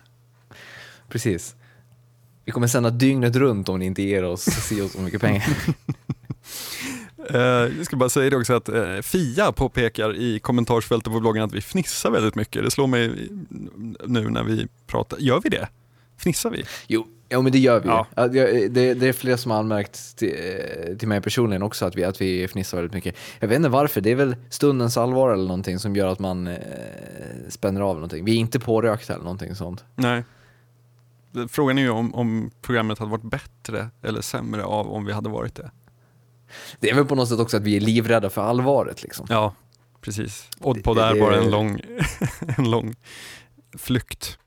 [1.09, 1.55] Precis.
[2.45, 5.47] Vi kommer sända dygnet runt om ni inte ger oss si så mycket pengar.
[7.29, 7.41] Eh,
[7.77, 11.53] jag ska bara säga det också att eh, Fia påpekar i kommentarsfältet på bloggen att
[11.53, 12.63] vi fnissar väldigt mycket.
[12.63, 13.29] Det slår mig
[14.05, 15.17] nu när vi pratar.
[15.19, 15.67] Gör vi det?
[16.17, 16.63] Fnissar vi?
[16.87, 17.87] Jo, ja, men det gör vi.
[17.87, 18.07] Ja.
[18.27, 22.03] Det, det är flera som har anmärkt till, eh, till mig personligen också att vi,
[22.03, 23.15] att vi fnissar väldigt mycket.
[23.39, 26.47] Jag vet inte varför, det är väl stundens allvar eller någonting som gör att man
[26.47, 26.57] eh,
[27.49, 28.25] spänner av någonting.
[28.25, 29.83] Vi är inte pårökta eller någonting sånt.
[29.95, 30.23] Nej.
[31.49, 35.29] Frågan är ju om, om programmet hade varit bättre eller sämre av om vi hade
[35.29, 35.71] varit det.
[36.79, 39.25] Det är väl på något sätt också att vi är livrädda för allvaret liksom.
[39.29, 39.53] Ja,
[40.01, 40.49] precis.
[40.59, 41.79] Oddpod Det- är bara en lång,
[42.57, 42.95] en lång
[43.77, 44.37] flykt.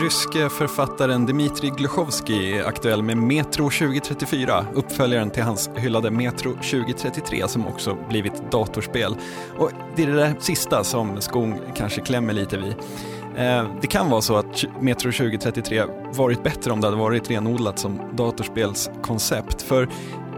[0.00, 7.48] Ryske författaren Dmitrij Gluchovskij är aktuell med Metro 2034, uppföljaren till hans hyllade Metro 2033
[7.48, 9.16] som också blivit datorspel.
[9.58, 12.74] Och det är det där sista som skon kanske klämmer lite vid.
[13.36, 17.78] Eh, det kan vara så att Metro 2033 varit bättre om det hade varit renodlat
[17.78, 19.62] som datorspelskoncept.
[19.62, 19.88] För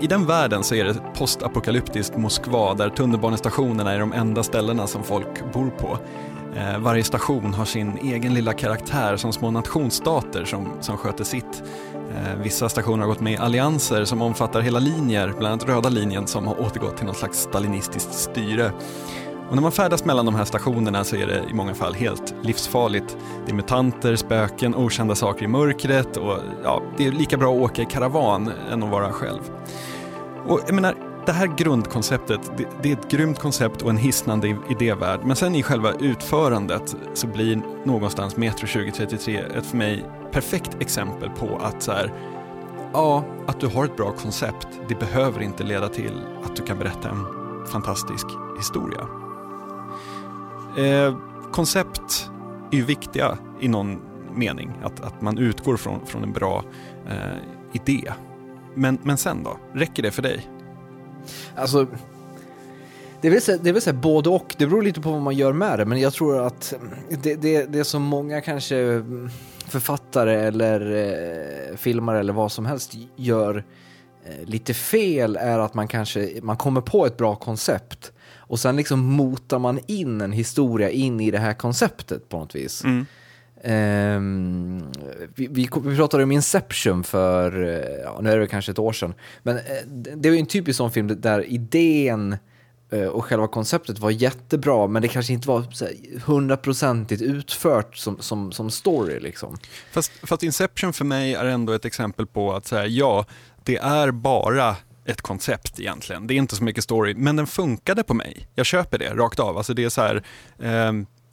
[0.01, 5.03] i den världen så är det postapokalyptiskt Moskva där tunnelbanestationerna är de enda ställena som
[5.03, 5.99] folk bor på.
[6.57, 11.63] Eh, varje station har sin egen lilla karaktär som små nationsstater som, som sköter sitt.
[11.95, 15.89] Eh, vissa stationer har gått med i allianser som omfattar hela linjer, bland annat röda
[15.89, 18.73] linjen som har återgått till något slags stalinistiskt styre.
[19.49, 22.35] Och när man färdas mellan de här stationerna så är det i många fall helt
[22.43, 23.17] livsfarligt.
[23.47, 27.61] Det är mutanter, spöken, okända saker i mörkret och ja, det är lika bra att
[27.61, 29.41] åka i karavan än att vara själv.
[30.47, 30.95] Och jag menar,
[31.27, 35.21] det här grundkonceptet, det, det är ett grymt koncept och en hisnande idévärld.
[35.25, 41.31] Men sen i själva utförandet så blir någonstans Metro 2033 ett för mig perfekt exempel
[41.31, 42.13] på att så här,
[42.93, 46.13] ja, att du har ett bra koncept, det behöver inte leda till
[46.45, 47.27] att du kan berätta en
[47.67, 48.27] fantastisk
[48.59, 49.09] historia.
[50.79, 51.17] Eh,
[51.53, 52.31] koncept
[52.71, 54.01] är ju viktiga i någon
[54.35, 56.65] mening, att, att man utgår från, från en bra
[57.09, 57.37] eh,
[57.73, 58.13] idé.
[58.75, 59.59] Men, men sen då?
[59.75, 60.49] Räcker det för dig?
[61.57, 61.87] Alltså,
[63.21, 64.55] det är väl, så, det är väl så både och.
[64.59, 65.85] Det beror lite på vad man gör med det.
[65.85, 66.89] Men jag tror att mm,
[67.23, 69.31] det, det, det som många kanske mm,
[69.69, 73.65] författare eller eh, filmare eller vad som helst gör
[74.25, 78.77] eh, lite fel är att man kanske man kommer på ett bra koncept och sen
[78.77, 82.85] liksom motar man in en historia in i det här konceptet på något vis.
[82.85, 83.07] Mm.
[83.65, 84.85] Ehm,
[85.35, 88.79] vi, vi, vi pratade om Inception för, eh, ja, nu är det väl kanske ett
[88.79, 89.63] år sedan, men eh,
[90.17, 92.37] det var ju en typisk sån film där idén
[92.93, 95.65] eh, och själva konceptet var jättebra, men det kanske inte var
[96.25, 99.57] hundraprocentigt utfört som, som, som story liksom.
[99.93, 103.27] Fast, fast Inception för mig är ändå ett exempel på att säga ja,
[103.65, 106.27] det är bara ett koncept egentligen.
[106.27, 108.49] Det är inte så mycket story, men den funkade på mig.
[108.55, 109.57] Jag köper det rakt av.
[109.57, 110.23] Alltså det är så här,
[110.59, 110.93] eh,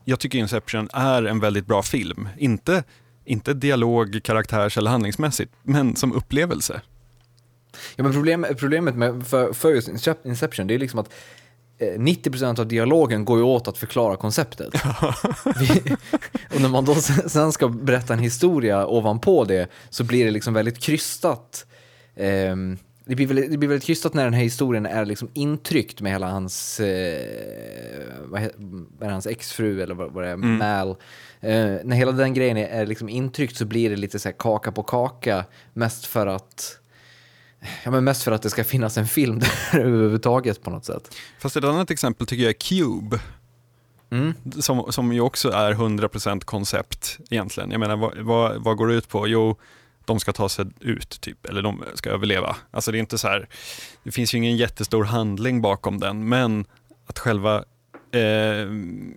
[0.10, 2.30] jag tycker Inception är en väldigt bra film.
[2.38, 2.84] Inte,
[3.26, 6.82] inte dialog, karaktärs eller handlingsmässigt, men som upplevelse.
[7.96, 11.14] Ja, men problem, problemet med, för, för just Incep- Inception, det är liksom att
[11.78, 14.74] eh, 90% av dialogen går ju åt att förklara konceptet.
[15.60, 15.96] Vi,
[16.56, 20.54] och när man då sen ska berätta en historia ovanpå det så blir det liksom
[20.54, 21.66] väldigt krystat.
[22.16, 22.78] Ehm,
[23.10, 26.12] det, blir väldigt, det blir väldigt krystat när den här historien är liksom intryckt med
[26.12, 28.42] hela hans, eh, vad
[29.02, 30.90] är hans exfru eller vad, vad det är, Mal.
[30.90, 30.96] Eh,
[31.84, 34.72] när hela den grejen är, är liksom intryckt så blir det lite så här kaka
[34.72, 36.76] på kaka, mest för att
[37.84, 39.40] Ja, men mest för att det ska finnas en film
[39.72, 41.16] där överhuvudtaget på något sätt.
[41.40, 43.20] Fast ett annat exempel tycker jag är Cube.
[44.12, 44.34] Mm.
[44.60, 47.72] som, som ju också är 100% koncept egentligen.
[47.72, 49.28] Jag menar, vad, vad, vad går det ut på?
[49.28, 49.58] Jo,
[50.10, 52.56] de ska ta sig ut, typ, eller de ska överleva.
[52.72, 53.48] Alltså det är inte så här,
[54.04, 56.66] det finns ju ingen jättestor handling bakom den, men
[57.06, 57.64] att själva
[58.12, 58.68] eh,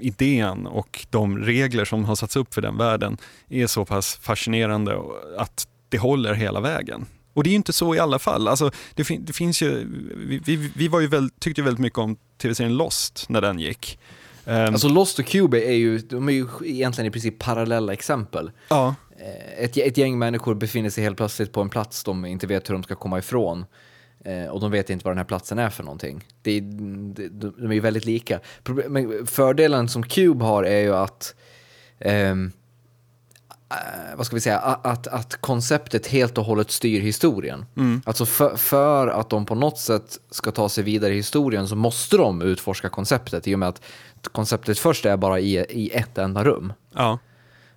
[0.01, 4.99] idén och de regler som har satts upp för den världen är så pass fascinerande
[5.39, 7.07] att det håller hela vägen.
[7.35, 8.49] Och det är ju inte så i alla fall.
[8.49, 11.81] Alltså, det, fin det finns ju, vi, vi, vi var ju väl, tyckte ju väldigt
[11.81, 13.99] mycket om tv-serien Lost när den gick.
[14.45, 18.51] Um, alltså Lost och Cube är ju, de är ju egentligen i princip parallella exempel.
[18.69, 18.95] Ja.
[19.23, 22.69] Eh, ett, ett gäng människor befinner sig helt plötsligt på en plats de inte vet
[22.69, 23.65] hur de ska komma ifrån.
[24.25, 26.25] Eh, och de vet inte vad den här platsen är för någonting.
[26.43, 28.41] Det, det, de är ju väldigt lika.
[28.89, 31.35] Men fördelen som Cube har är ju att
[32.05, 32.53] um,
[34.17, 37.65] vad ska vi säga, att, att konceptet helt och hållet styr historien.
[37.77, 38.03] Mm.
[38.07, 41.77] Alltså för, för, att de på något sätt ska ta sig vidare i historien så
[41.77, 43.83] måste de utforska konceptet i och med att
[44.33, 46.73] konceptet först är bara i, i ett enda rum.
[46.95, 47.19] Ja.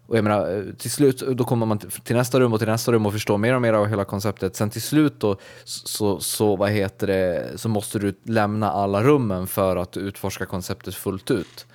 [0.08, 2.91] Och jag menar, eh, till slut då kommer man till nästa rum och till nästa
[2.91, 4.56] rum och förstår mer och mer av hela konceptet.
[4.56, 9.48] Sen till slut då så, så, vad heter det, så måste du lämna alla rummen
[9.48, 11.65] för att utforska konceptet fullt ut.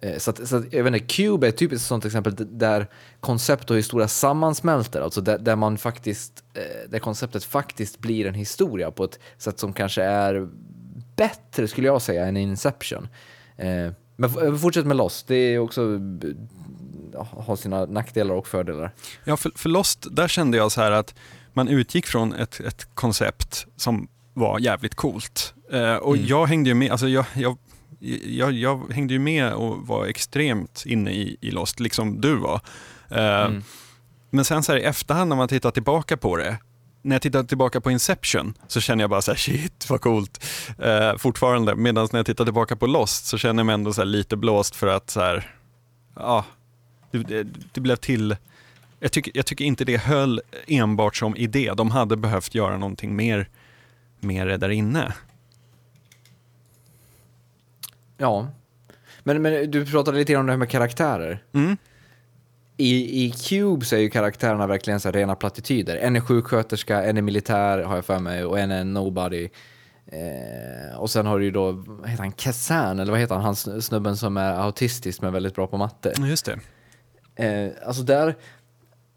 [0.00, 2.86] Eh, så, att, så att, jag vet inte, Cube är ett typiskt sånt exempel där
[3.20, 8.34] koncept och historia sammansmälter, alltså där, där, man faktiskt, eh, där konceptet faktiskt blir en
[8.34, 10.48] historia på ett sätt som kanske är
[11.16, 13.08] bättre, skulle jag säga, än Inception.
[14.22, 16.00] Eh, men fortsätt med Lost, det är också
[17.30, 18.90] har sina nackdelar och fördelar.
[19.24, 21.14] Ja, för, för Lost, där kände jag så här att
[21.52, 25.54] man utgick från ett, ett koncept som var jävligt coolt.
[25.72, 26.26] Eh, och mm.
[26.26, 27.58] jag hängde ju med, alltså jag, jag
[28.24, 32.60] jag, jag, hängde ju med och var extremt inne i, i Lost, liksom du var.
[33.12, 33.62] Uh, mm.
[34.30, 36.56] Men sen så här, i efterhand när man tittar tillbaka på det,
[37.02, 40.44] när jag tittar tillbaka på Inception så känner jag bara så här, shit vad coolt,
[40.84, 41.74] uh, fortfarande.
[41.74, 44.76] Medan när jag tittar tillbaka på Lost så känner jag mig ändå så lite blåst
[44.76, 45.54] för att så här,
[46.16, 46.44] ja,
[47.10, 48.36] det, det, det blev till
[49.00, 51.72] jag tycker, jag tycker inte det höll enbart som idé.
[51.76, 53.48] De hade behövt göra någonting mer,
[54.20, 55.14] mer där inne.
[58.16, 58.48] Ja.
[59.22, 61.42] Men, men du pratade lite om det här med karaktärer.
[61.52, 61.76] Mm.
[62.80, 65.96] I, I Cube så är ju karaktärerna verkligen så rena plattityder.
[65.96, 69.48] En är sjuksköterska, en är militär har jag för mig och en är nobody.
[70.06, 73.44] Eh, och sen har du ju då, vad heter han, Kazan, eller vad heter han,
[73.44, 76.12] han snubben som är autistisk men väldigt bra på matte.
[76.18, 76.58] Just det.
[77.44, 78.36] Eh, alltså där,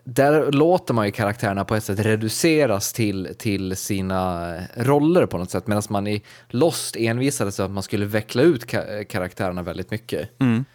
[0.03, 5.51] där låter man ju karaktärerna på ett sätt reduceras till, till sina roller på något
[5.51, 5.67] sätt.
[5.67, 10.41] Medan man i Lost envisades att man skulle veckla ut ka karaktärerna väldigt mycket.
[10.41, 10.65] Mm.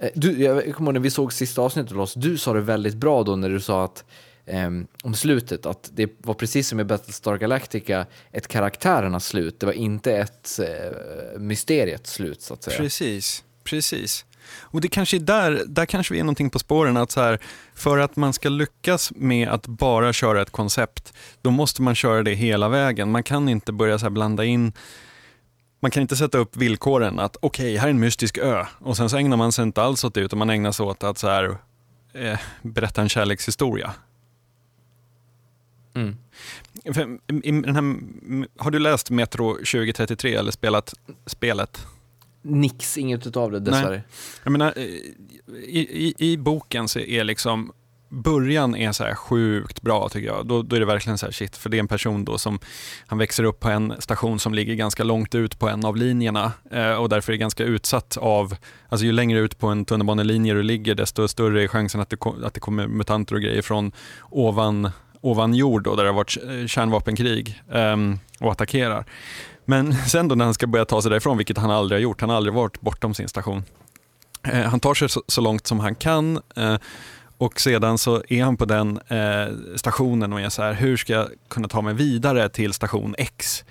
[0.00, 2.60] Eh, du, jag kommer ihåg när vi såg sista avsnittet av Lost, du sa det
[2.60, 4.04] väldigt bra då när du sa att
[4.46, 9.66] um, om slutet, att det var precis som i Battlestar Galactica ett karaktärernas slut, det
[9.66, 12.76] var inte ett uh, mysteriets slut så att säga.
[12.76, 14.24] Precis, precis.
[14.58, 17.38] Och det kanske är där, där kanske vi är någonting på spåren, att så här,
[17.74, 22.22] för att man ska lyckas med att bara köra ett koncept, då måste man köra
[22.22, 23.10] det hela vägen.
[23.10, 24.72] Man kan inte börja så blanda in
[25.80, 28.96] man kan inte sätta upp villkoren att okej, okay, här är en mystisk ö och
[28.96, 31.18] sen så ägnar man sig inte alls åt det utan man ägnar sig åt att
[31.18, 31.56] så här,
[32.12, 33.94] eh, berätta en kärlekshistoria.
[35.94, 36.16] Mm.
[36.84, 37.18] Här,
[38.62, 40.94] har du läst Metro 2033 eller spelat
[41.26, 41.86] spelet?
[42.42, 43.90] nix, inget utav det dessvärre.
[43.90, 44.02] Nej.
[44.44, 47.72] Jag menar, eh, i, i, i, boken så är liksom
[48.12, 50.46] Början är så här sjukt bra tycker jag.
[50.46, 52.58] Då, då är det verkligen så här shit, för det är en person då som
[53.06, 56.52] han växer upp på en station som ligger ganska långt ut på en av linjerna
[56.70, 58.56] eh, och därför är ganska utsatt av,
[58.88, 62.26] alltså ju längre ut på en tunnelbanelinje du ligger desto större är chansen att det,
[62.44, 63.92] att det kommer mutanter och grejer från
[64.30, 67.96] ovan, ovan jord då, där det har varit eh, kärnvapenkrig eh,
[68.40, 69.04] och attackerar.
[69.64, 72.20] Men sen då när han ska börja ta sig därifrån, vilket han aldrig har gjort,
[72.20, 73.64] han har aldrig varit bortom sin station.
[74.42, 76.76] Eh, han tar sig så, så, långt som han kan eh,
[77.40, 81.12] och sedan så är han på den eh, stationen och är så här, hur ska
[81.12, 83.64] jag kunna ta mig vidare till station X?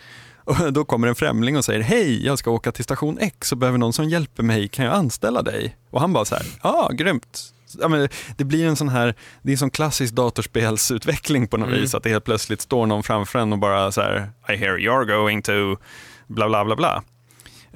[0.44, 3.58] Och då kommer en främling och säger, hej, jag ska åka till station X och
[3.58, 5.76] behöver någon som hjälper mig, kan jag anställa dig?
[5.90, 7.40] Och han bara så här, ja, ah, grymt,
[7.80, 11.68] ja, men det blir en sån här, det är en sån klassisk datorspelsutveckling på något
[11.68, 11.82] mm.
[11.82, 14.78] vis, att det helt plötsligt står någon framför en och bara så här, I hear
[14.78, 15.82] you're going to
[16.28, 17.04] bla bla bla bla.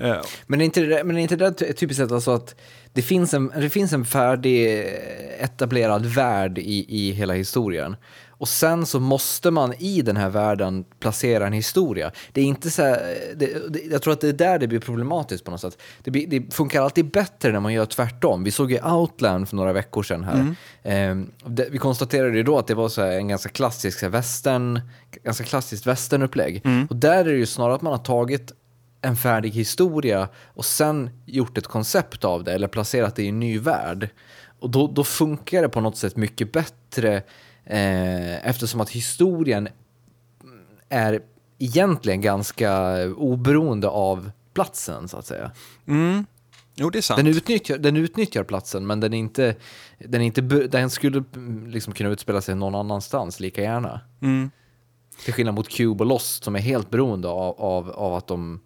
[0.01, 0.21] Uh.
[0.47, 2.55] Men är inte det, men är inte det typiskt sett alltså att
[2.93, 4.85] det finns en, det finns en färdig
[5.39, 7.95] etablerad värld i, i hela historien.
[8.43, 12.11] Och sen så måste man i den här världen placera en historia.
[12.31, 14.79] Det är inte så här, det, det, jag tror att det är där det blir
[14.79, 15.77] problematiskt på något sätt.
[16.03, 18.43] Det, blir, det, funkar alltid bättre när man gör tvärtom.
[18.43, 20.55] Vi såg ju Outland för några veckor sedan här.
[20.83, 21.29] Mm.
[21.45, 24.81] Eh, vi konstaterade ju då att det var så en ganska klassisk så här, western,
[25.23, 26.61] ganska klassiskt västernupplägg.
[26.65, 26.87] Mm.
[26.89, 28.51] Och där är det ju snarare att man har tagit
[29.03, 33.39] en färdig historia och sen gjort ett koncept av det eller placerat det i en
[33.39, 34.09] ny värld.
[34.59, 37.23] Och då, då funkar det på något sätt mycket bättre
[37.65, 39.67] Eh, eftersom att historien
[40.89, 41.21] är
[41.59, 45.51] egentligen ganska oberoende av platsen så att säga.
[45.87, 46.25] Mm.
[46.75, 47.17] Jo, det är sant.
[47.17, 49.55] Den utnyttjar, den utnyttjar platsen, men den, är inte,
[49.99, 51.23] den, är inte, den skulle
[51.67, 54.01] liksom kunna utspela sig någon annanstans lika gärna.
[54.21, 54.51] Mm.
[55.23, 58.61] Till skillnad mot Cube och Lost som är helt beroende av, av, av att de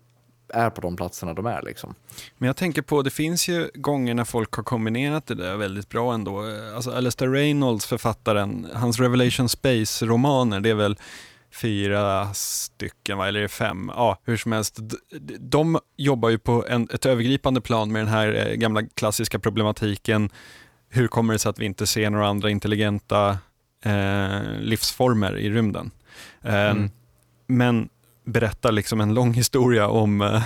[0.50, 1.62] är på de platserna de är.
[1.62, 1.96] Liksom.
[2.38, 5.90] Men jag tänker på, det finns ju gånger när folk har kombinerat det där väldigt
[5.90, 6.44] bra ändå.
[6.76, 10.98] Alltså Alistair Reynolds, författaren, hans Revelation Space-romaner, det är väl
[11.62, 13.28] fyra stycken, va?
[13.28, 13.92] eller är det fem?
[13.96, 14.80] Ja, hur som helst.
[15.40, 20.30] De jobbar ju på en, ett övergripande plan med den här eh, gamla klassiska problematiken.
[20.90, 23.38] Hur kommer det sig att vi inte ser några andra intelligenta
[23.84, 25.92] eh, livsformer i rymden?
[26.42, 26.90] Eh, Mm.
[27.50, 27.90] Men
[28.28, 30.44] berättar liksom en lång historia om eh,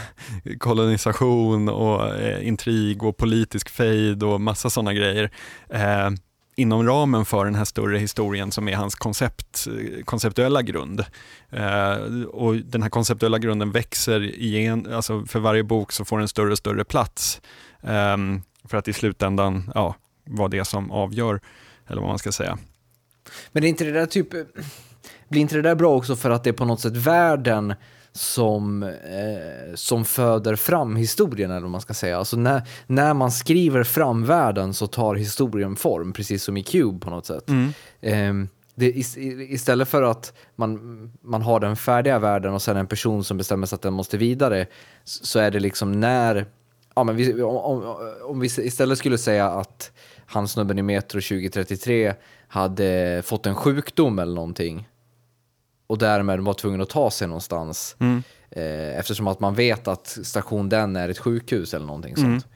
[0.60, 5.32] kolonisation och eh, intrig och politisk fejd och massa sådana grejer
[5.70, 6.10] eh,
[6.56, 11.06] inom ramen för den här större historien som är hans koncept, eh, konceptuella grund.
[11.50, 16.28] Eh, och den här konceptuella grunden växer igen, alltså för varje bok så får den
[16.28, 17.42] större och större plats.
[17.82, 18.18] Eh,
[18.64, 21.42] för att i slutändan ja, vara det som avgör,
[21.88, 22.58] eller vad man ska säga.
[23.52, 24.28] Men är inte det där typ...
[25.32, 27.74] Blir inte det där bra också för att det är på något sätt världen
[28.14, 28.90] som, eh,
[29.76, 32.18] som föder fram historien, eller vad man ska säga.
[32.18, 37.00] Alltså när, när man skriver fram världen så tar historien form, precis som i Cube
[37.00, 37.50] på något sätt.
[38.02, 40.80] Ehm, det, is- i- istället för att man,
[41.22, 44.18] man har den färdiga världen och sen en person som bestämmer sig att den måste
[44.18, 44.66] vidare,
[45.04, 46.46] så är det liksom när...
[46.96, 49.92] Ja, men vi, om, om, om vi istället skulle säga att
[50.26, 52.14] han snubben i Metro 2033
[52.48, 54.88] hade fått en sjukdom eller någonting
[55.92, 58.24] och därmed var tvungen att ta sig någonstans Mm.
[58.52, 62.48] eh, eftersom att man vet att station den är ett sjukhus eller någonting sånt.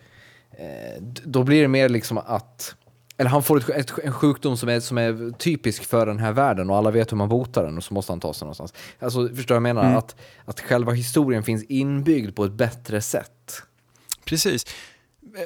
[0.51, 2.75] Eh, då blir det mer liksom att
[3.17, 6.31] eller han får ett, ett, en sjukdom som är, som är typisk för den här
[6.31, 8.73] världen och alla vet hur man botar den och så måste han ta sig någonstans.
[8.99, 9.97] Alltså, förstår du vad jag menar?
[9.97, 13.61] Att, att själva historien finns inbyggd på ett bättre sätt.
[14.25, 14.65] Precis.
[15.23, 15.41] Eh,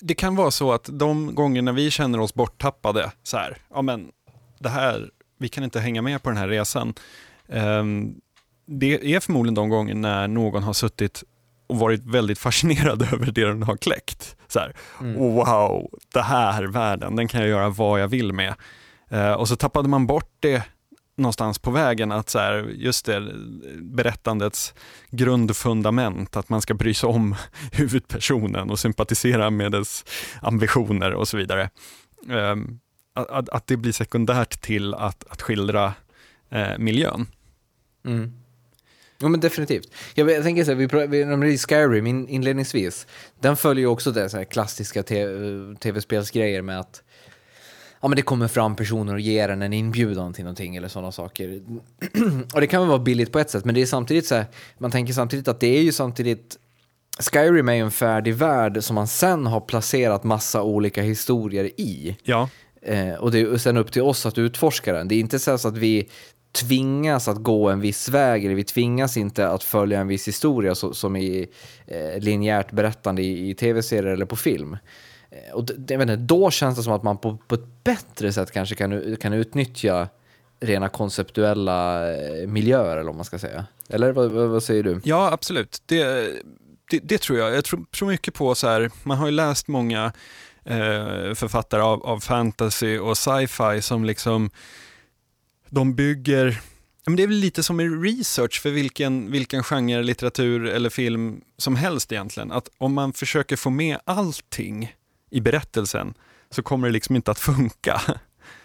[0.00, 4.08] Det kan vara så att de gångerna vi känner oss borttappade, så här, ja men
[4.58, 5.10] det här,
[5.42, 6.94] vi kan inte hänga med på den här resan.
[7.48, 8.14] Ehm,
[8.66, 11.24] Det är förmodligen de gånger när någon har suttit
[11.66, 14.36] och varit väldigt fascinerad över det den har kläckt.
[14.48, 14.72] Så här,
[15.18, 18.54] wow, det här världen, den kan jag göra vad jag vill med.
[19.08, 20.62] Eh, Och så tappade man bort det
[21.16, 23.32] någonstans på vägen att så här, just det,
[23.80, 24.74] berättandets
[25.10, 27.34] grundfundament, att man ska bry sig om
[27.72, 30.04] huvudpersonen och sympatisera med dess
[30.42, 31.70] ambitioner och så vidare.
[32.30, 32.78] Ehm,
[33.14, 35.94] att, att, det blir sekundärt till att, att skildra
[36.50, 37.26] eh, miljön.
[38.06, 38.32] Mm.
[39.18, 39.92] Jo men definitivt.
[40.14, 43.06] Jag, jag tänker så här, vi, pra- vi nämnde Skyrim in, inledningsvis.
[43.40, 45.02] Den följer ju också det så här klassiska
[45.80, 47.02] tv-spelsgrejer med att
[48.00, 51.12] ja, men det kommer fram personer och ger en en inbjudan till någonting eller sådana
[51.12, 51.62] saker.
[52.54, 54.46] och det kan väl vara billigt på ett sätt, men det är samtidigt så här,
[54.78, 56.58] man tänker samtidigt att det är ju samtidigt
[57.18, 62.16] Skyrim är ju en färdig värld som man sen har placerat massa olika historier i.
[62.22, 62.48] Ja,
[62.82, 65.08] Eh, och det är sen upp till oss att utforska den.
[65.08, 66.08] Det är inte så att vi
[66.52, 70.74] tvingas att gå en viss väg eller vi tvingas inte att följa en viss historia
[70.74, 71.48] så, som i
[71.86, 74.76] eh, linjärt berättande i, i tv-serier eller på film.
[75.30, 77.84] Eh, och det, jag vet inte, då känns det som att man på, på ett
[77.84, 80.08] bättre sätt kanske kan, kan utnyttja
[80.60, 83.66] rena konceptuella eh, miljöer eller vad man ska säga.
[83.88, 85.00] Eller vad, vad, vad säger du?
[85.04, 85.82] ja absolut.
[85.86, 86.04] Det,
[86.90, 87.54] det, det tror jag.
[87.54, 90.12] Jag tror, tror mycket på så här, man har ju läst många
[90.64, 94.50] eh, författare av, av fantasy och sci-fi som liksom,
[95.70, 96.60] de bygger,
[97.06, 101.40] men det är väl lite som i research för vilken, vilken genre, litteratur eller film
[101.58, 102.52] som helst egentligen.
[102.52, 104.94] Att om man försöker få med allting
[105.30, 106.14] i berättelsen
[106.50, 108.00] så kommer det liksom inte att funka.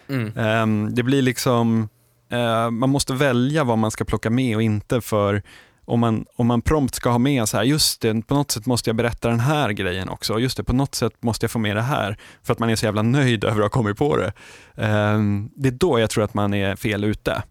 [0.08, 0.32] Mm.
[0.36, 1.88] Ehm, det blir liksom,
[2.30, 5.42] eh, man måste välja vad man ska plocka med och inte för
[5.88, 8.66] om man, om man prompt ska ha med så här, just det, på något sätt
[8.66, 11.58] måste jag berätta den här grejen också, just det, på något sätt måste jag få
[11.58, 14.16] med det här, för att man är så jävla nöjd över att ha kommit på
[14.16, 14.32] det.
[14.74, 17.42] Um, det är då jag tror att man är fel ute.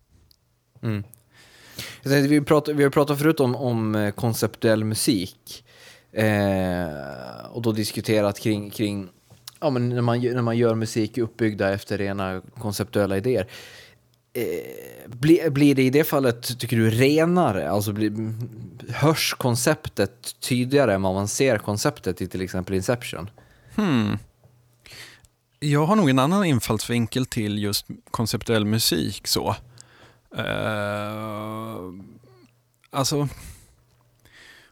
[0.84, 1.04] Mm.
[2.04, 5.66] Jag tänkte, vi, prat, vi har pratat förut om, om eh, konceptuell musik.
[6.12, 9.10] Eh, och då diskuterat kring, kring
[9.60, 13.48] ja, men när, man, när man gör musik uppbyggda efter rena konceptuella idéer.
[14.38, 17.70] Eh, blir, blir det i det fallet, tycker du, renare?
[17.70, 18.12] Alltså blir,
[18.94, 23.30] hörs konceptet tydligare än vad man ser konceptet i till exempel Inception?
[23.76, 24.18] Hmm.
[25.60, 29.28] Jag har nog en annan infallsvinkel till just konceptuell musik.
[29.28, 29.56] så.
[30.36, 31.78] Eh,
[32.92, 33.28] alltså,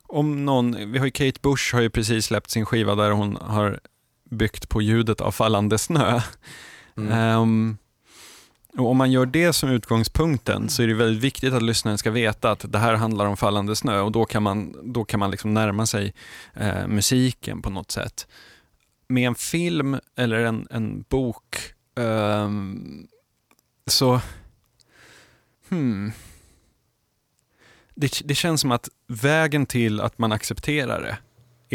[0.07, 3.79] om någon, vi har Kate Bush har ju precis släppt sin skiva där hon har
[4.29, 6.21] byggt på ljudet av fallande snö.
[6.97, 7.11] Mm.
[7.11, 7.77] Ehm,
[8.77, 12.11] och om man gör det som utgångspunkten så är det väldigt viktigt att lyssnaren ska
[12.11, 15.31] veta att det här handlar om fallande snö och då kan man, då kan man
[15.31, 16.13] liksom närma sig
[16.53, 18.27] eh, musiken på något sätt.
[19.07, 21.57] Med en film eller en, en bok
[21.97, 22.49] eh,
[23.87, 24.21] så...
[25.69, 26.11] Hmm.
[27.95, 31.17] Det, det känns som att vägen till att man accepterar det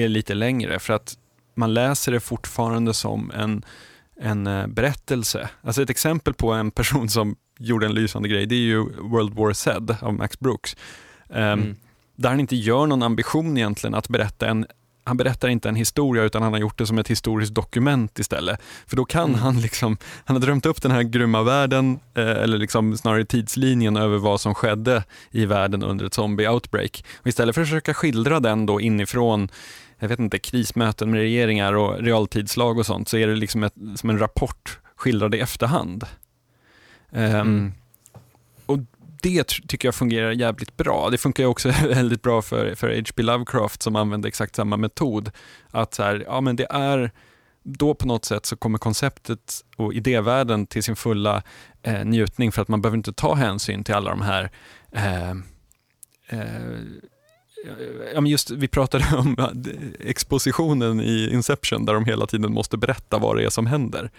[0.02, 1.18] är lite längre för att
[1.54, 3.64] man läser det fortfarande som en
[4.20, 5.48] en eh, berättelse.
[5.62, 9.34] Alltså ett exempel på en person som gjorde en lysande grej, det är ju World
[9.34, 10.76] War Z av Max Brooks.
[11.28, 11.76] Um, mm.
[12.16, 14.66] Där han inte gör någon ambition egentligen att berätta en
[15.04, 18.60] han berättar inte en historia utan han har gjort det som ett historiskt dokument istället.
[18.86, 19.40] För då kan mm.
[19.40, 23.96] han liksom, han har drömt upp den här grymma världen, eh, eller liksom snarare tidslinjen
[23.96, 27.04] över vad som skedde i världen under ett zombie-outbreak.
[27.16, 29.48] Och istället för att försöka skildra den då inifrån
[30.00, 33.74] jag vet inte, krismöten med regeringar och realtidslag och sånt, så är det liksom ett,
[33.96, 36.04] som en rapport skildrad i efterhand.
[37.10, 37.72] Um, mm.
[38.66, 38.78] Och
[39.22, 41.10] det tycker jag fungerar jävligt bra.
[41.10, 43.22] Det funkar också väldigt bra för, för H.P.
[43.22, 45.30] Lovecraft som använder exakt samma metod.
[45.70, 47.10] Att så här, ja men det är,
[47.62, 51.42] då på något sätt så kommer konceptet och idévärlden till sin fulla
[51.82, 54.50] eh, njutning för att man behöver inte ta hänsyn till alla de här
[54.92, 55.30] eh,
[56.28, 56.78] eh,
[58.14, 59.36] ja, men just, vi pratade om
[60.00, 64.10] expositionen i Inception där de hela tiden måste berätta vad det är som händer.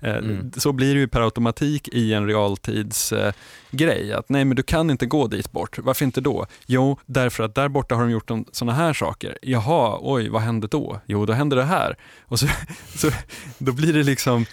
[0.00, 0.52] Eh, mm.
[0.56, 5.06] Så blir det ju per automatik i en realtidsgrej, att nej men du kan inte
[5.06, 5.78] gå dit bort.
[5.78, 6.46] Varför inte då?
[6.66, 9.38] Jo, därför att där borta har de gjort sådana här saker.
[9.42, 11.00] Jaha, oj, vad hände då?
[11.06, 11.96] Jo, då hände det här.
[12.20, 12.46] Och så,
[12.96, 13.10] så
[13.58, 14.46] då blir det liksom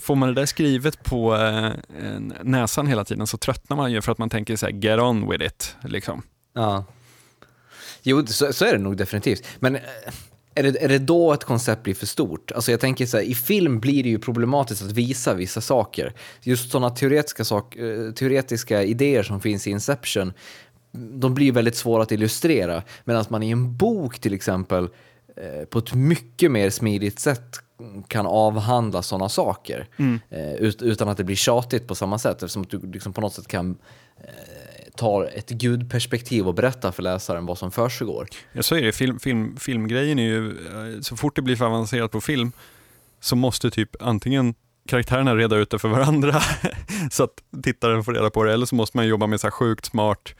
[0.00, 1.70] Får man det där skrivet på eh,
[2.42, 5.30] näsan hela tiden så tröttnar man ju för att man tänker så här, get on
[5.30, 5.76] with it.
[5.82, 6.22] Liksom.
[6.54, 6.84] Ja.
[8.08, 9.46] Jo, så, så, är det nog definitivt.
[9.58, 9.82] Men eh,
[10.54, 12.52] är det, är det då ett koncept blir för stort?
[12.52, 16.12] Alltså jag tänker så här, i film blir det ju problematiskt att visa vissa saker.
[16.42, 20.32] Just sådana teoretiska, sak, eh, teoretiska idéer som finns i Inception,
[20.92, 22.82] de blir väldigt svåra att illustrera.
[23.04, 24.88] Medan man i en bok till exempel
[25.36, 27.60] eh, på ett mycket mer smidigt sätt
[28.08, 30.20] kan avhandla sådana saker mm.
[30.80, 33.78] utan att det blir tjatigt på samma sätt eftersom du liksom på något sätt kan
[34.96, 38.28] tar ett gudperspektiv och berättar för läsaren vad som försiggår.
[38.52, 38.92] Ja, så är det.
[38.92, 42.52] Film, film, filmgrejen är ju, eh, så fort det blir för avancerat på film
[43.20, 44.54] så måste typ antingen
[44.88, 46.40] karaktärerna reda ut det för varandra
[47.10, 49.52] så att tittaren får reda på det, eller så måste man jobba med så här
[49.52, 50.34] sjukt smart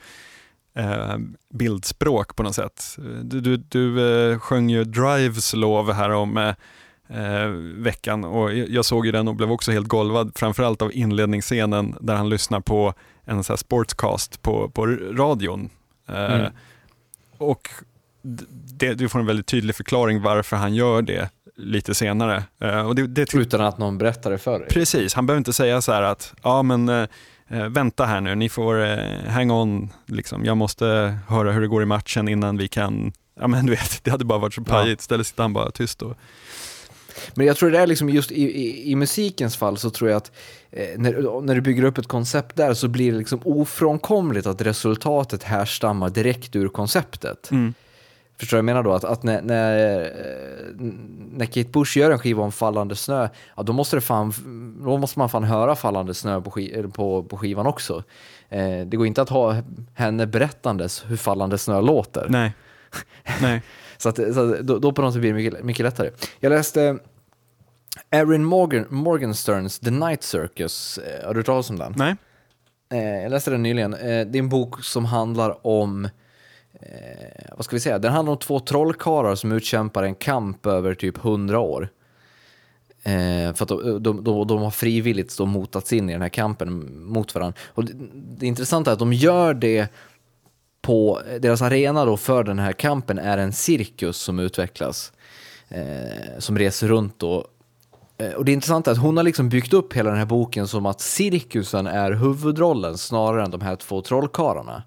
[0.75, 1.17] eh,
[1.53, 2.97] bildspråk på något sätt.
[3.23, 6.53] Du, du, du eh, sjöng ju Drives lov här om eh,
[7.09, 7.47] eh,
[7.77, 12.15] veckan och jag såg ju den och blev också helt golvad, framförallt av inledningsscenen där
[12.15, 12.93] han lyssnar på
[13.27, 15.69] en så sportscast på, på radion.
[16.09, 16.51] Eh, mm.
[17.37, 17.69] och
[18.77, 22.43] det, du får en väldigt tydlig förklaring varför han gör det lite senare.
[22.61, 24.67] Eh, och det, det Utan att någon berättar det för dig?
[24.69, 27.07] Precis, han behöver inte säga så här att ja men eh,
[27.47, 28.97] eh, vänta här nu, ni får eh,
[29.29, 30.45] hang on, liksom.
[30.45, 34.03] jag måste höra hur det går i matchen innan vi kan, ja men du vet,
[34.03, 35.01] det hade bara varit så pajigt, ja.
[35.01, 36.17] istället sitter han bara tyst och
[37.35, 40.17] men jag tror det är liksom just i, i, i musikens fall så tror jag
[40.17, 40.31] att
[40.71, 44.61] eh, när, när du bygger upp ett koncept där så blir det liksom ofrånkomligt att
[44.61, 47.51] resultatet härstammar direkt ur konceptet.
[47.51, 47.73] Mm.
[48.39, 48.93] Förstår du vad jag menar då?
[48.93, 50.09] Att, att när, när, eh,
[51.31, 54.33] när Kate Bush gör en skiva om fallande snö, ja, då, måste det fan,
[54.83, 58.03] då måste man fan höra fallande snö på, skiv, på, på skivan också.
[58.49, 59.55] Eh, det går inte att ha
[59.93, 62.25] henne berättandes hur fallande snö låter.
[62.29, 62.53] Nej.
[63.41, 63.61] Nej.
[63.97, 66.09] så att, så att, då, då, på något sätt blir det mycket, mycket lättare.
[66.39, 66.97] Jag läste
[68.09, 70.97] Erin Morgan, Morgensterns The Night Circus.
[70.97, 71.93] Eh, har du hört talas om den?
[71.97, 72.15] Nej.
[72.91, 73.93] Eh, jag läste den nyligen.
[73.93, 76.09] Eh, det är en bok som handlar om
[77.55, 77.99] vad ska vi säga?
[77.99, 81.89] Den handlar om två trollkarlar som utkämpar en kamp över typ hundra år.
[83.53, 87.35] för att de, de, de, de har frivilligt motats in i den här kampen mot
[87.35, 87.59] varandra.
[87.65, 89.87] Och det, det intressanta är att de gör det
[90.81, 95.13] på deras arena då för den här kampen är en cirkus som utvecklas.
[95.69, 97.47] Eh, som reser runt då
[98.35, 100.85] och det intressanta är att hon har liksom byggt upp hela den här boken som
[100.85, 104.83] att cirkusen är huvudrollen snarare än de här två trollkarlarna.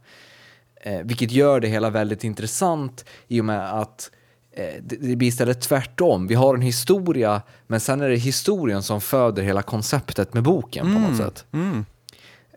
[0.82, 4.10] Eh, vilket gör det hela väldigt intressant i och med att
[4.56, 6.26] eh, det blir istället tvärtom.
[6.26, 10.86] Vi har en historia, men sen är det historien som föder hela konceptet med boken
[10.86, 11.18] på något mm.
[11.18, 11.44] sätt.
[11.52, 11.84] Mm.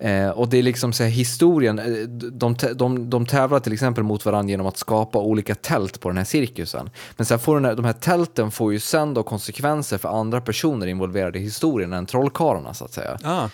[0.03, 4.03] Eh, och det är liksom så här, historien, eh, de, de, de tävlar till exempel
[4.03, 6.89] mot varandra genom att skapa olika tält på den här cirkusen.
[7.17, 10.41] Men sen får den här, de här tälten får ju sen då konsekvenser för andra
[10.41, 13.19] personer involverade i historien än trollkarlarna så att säga.
[13.23, 13.49] Ah.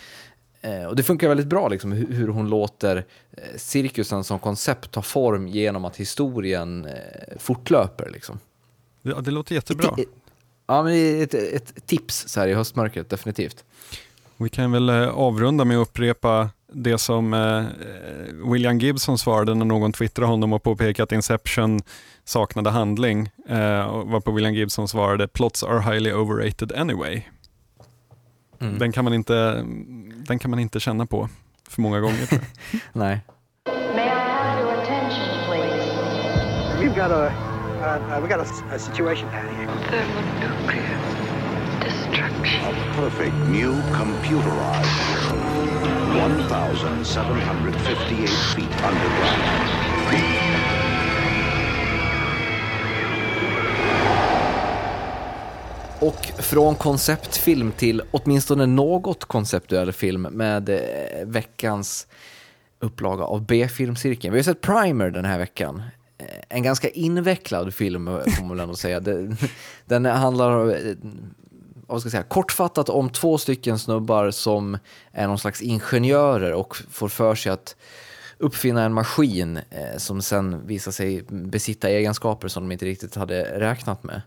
[0.62, 4.92] Eh, och det funkar väldigt bra liksom, hur, hur hon låter eh, cirkusen som koncept
[4.92, 6.94] ta form genom att historien eh,
[7.38, 8.10] fortlöper.
[8.14, 8.40] Liksom.
[9.02, 9.96] Ja, det låter jättebra.
[10.68, 13.66] Ja, men ett, ett tips så här i höstmörkret, definitivt.
[14.40, 17.64] Vi kan väl eh, avrunda med att upprepa det som eh,
[18.52, 21.80] William Gibson svarade när någon twittrade honom och påpekade att Inception
[22.24, 23.30] saknade handling.
[23.50, 27.22] Eh, varpå William Gibson svarade “Plots are highly overrated anyway”.
[28.62, 28.78] Mm.
[28.78, 29.66] Den, kan man inte,
[30.28, 31.30] den kan man inte känna på
[31.70, 32.26] för många gånger.
[32.26, 32.82] tror jag.
[32.94, 33.22] Nej.
[33.96, 36.80] May I have your attention, please?
[36.80, 37.34] We've got a,
[37.82, 39.68] uh, uh, we got a, a situation down here.
[39.90, 40.99] Thermonuclear
[43.00, 45.00] perfect new computerized
[45.32, 45.50] world.
[46.50, 49.70] 1,758 feet underground.
[56.00, 60.78] Och från konceptfilm till åtminstone något konceptuell film med eh,
[61.26, 62.08] veckans
[62.80, 64.34] upplaga av B-filmcirkeln.
[64.34, 65.82] Vi har sett Primer den här veckan.
[66.18, 69.00] Eh, en ganska invecklad film får man väl ändå säga.
[69.86, 70.96] Den handlar, eh,
[71.90, 74.78] vad ska jag säga, kortfattat om två stycken snubbar som
[75.12, 77.76] är någon slags ingenjörer och får för sig att
[78.38, 83.60] uppfinna en maskin eh, som sen visar sig besitta egenskaper som de inte riktigt hade
[83.60, 84.22] räknat med.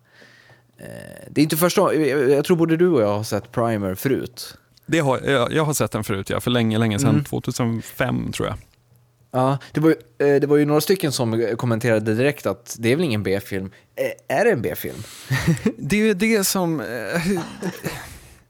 [0.79, 0.87] Eh,
[1.31, 4.57] Det är inte första jag tror både du och jag har sett Primer förut.
[4.87, 7.11] Det har, jag, jag har sett den förut, ja, för länge, länge sedan.
[7.11, 7.25] Mm.
[7.25, 8.57] 2005 tror jag.
[9.35, 12.93] Ja, det var, ju, eh, det var ju några stycken som kommenterade direkt att det
[12.93, 13.71] är väl ingen B-film.
[13.97, 15.03] Eh, Är det en B-film?
[15.79, 16.81] Det är ju det som...
[16.81, 16.87] Eh,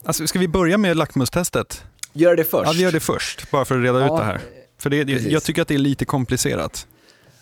[0.03, 1.83] alltså, ska vi börja med lackmustestet?
[2.13, 2.65] Gör det först.
[2.67, 4.41] Ja, vi gör det först, bara för att reda Ja, ut det här.
[4.77, 5.31] För det, precis.
[5.31, 6.87] jag tycker att det är lite komplicerat.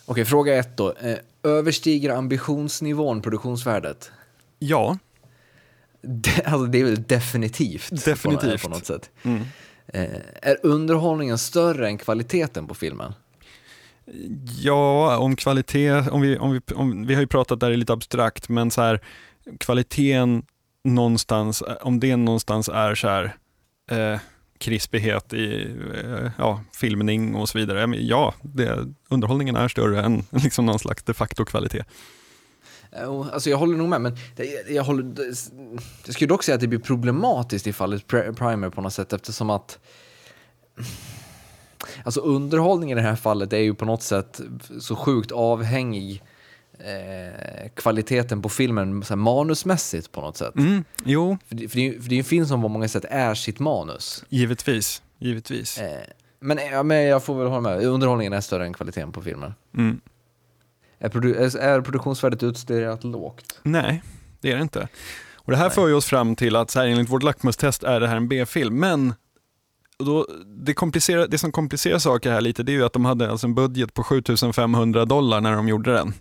[0.06, 0.94] Okej, fråga ett då.
[1.42, 4.10] Överstiger ambitionsnivån produktionsvärdet?
[4.58, 4.98] Ja,
[6.02, 8.04] Det, alltså det är väl definitivt.
[8.04, 8.62] Definitivt.
[8.62, 9.10] På, något sätt.
[9.22, 9.42] mm.
[10.42, 13.12] Är underhållningen större än kvaliteten på filmen?
[14.62, 17.76] Ja om kvalitet, om vi, om vi, om, vi har ju pratat där, det är
[17.76, 19.00] lite abstrakt, men så här,
[19.58, 20.46] kvaliteten
[20.84, 23.36] någonstans, eh, om det någonstans är så här,
[23.90, 24.20] eh,
[24.58, 28.78] krispighet i eh, ja, filmning och så vidare, ja, men ja, det,
[29.08, 31.84] underhållningen är större än liksom någon slags de facto kvalitet.
[32.92, 35.22] Eh, alltså jag håller nog med, men det, jag, håller, det,
[36.06, 39.50] jag skulle dock säga att det blir problematiskt i fallet Primer på något sätt eftersom
[39.50, 39.78] att
[42.04, 44.40] Alltså underhållning i det här fallet är ju på något sätt
[44.80, 46.22] så sjukt avhängig
[46.78, 50.56] eh, kvaliteten på filmen så här, manusmässigt på något sätt.
[50.56, 52.88] Mm, jo, För, det, för, det, för det är ju en film som på många
[52.88, 54.24] sätt är sitt manus.
[54.28, 55.02] givetvis.
[55.18, 55.78] givetvis.
[55.78, 56.00] Eh,
[56.40, 59.54] men, ja, men jag får väl hålla med, underhållningen är större än kvaliteten på filmen.
[59.76, 60.00] Mm.
[60.98, 63.60] Är, produ är, är produktionsvärdet utstuderat lågt?
[63.62, 64.02] Nej,
[64.40, 64.88] det är det inte.
[65.44, 68.00] Och det här för ju oss fram till att så här, enligt vårt lackmustest är
[68.00, 69.14] det här en B-film, men
[69.98, 73.30] då, det, komplicerar, det som komplicerar saker här lite, det är ju att de hade
[73.30, 76.14] alltså en budget på 7500 dollar när de gjorde den.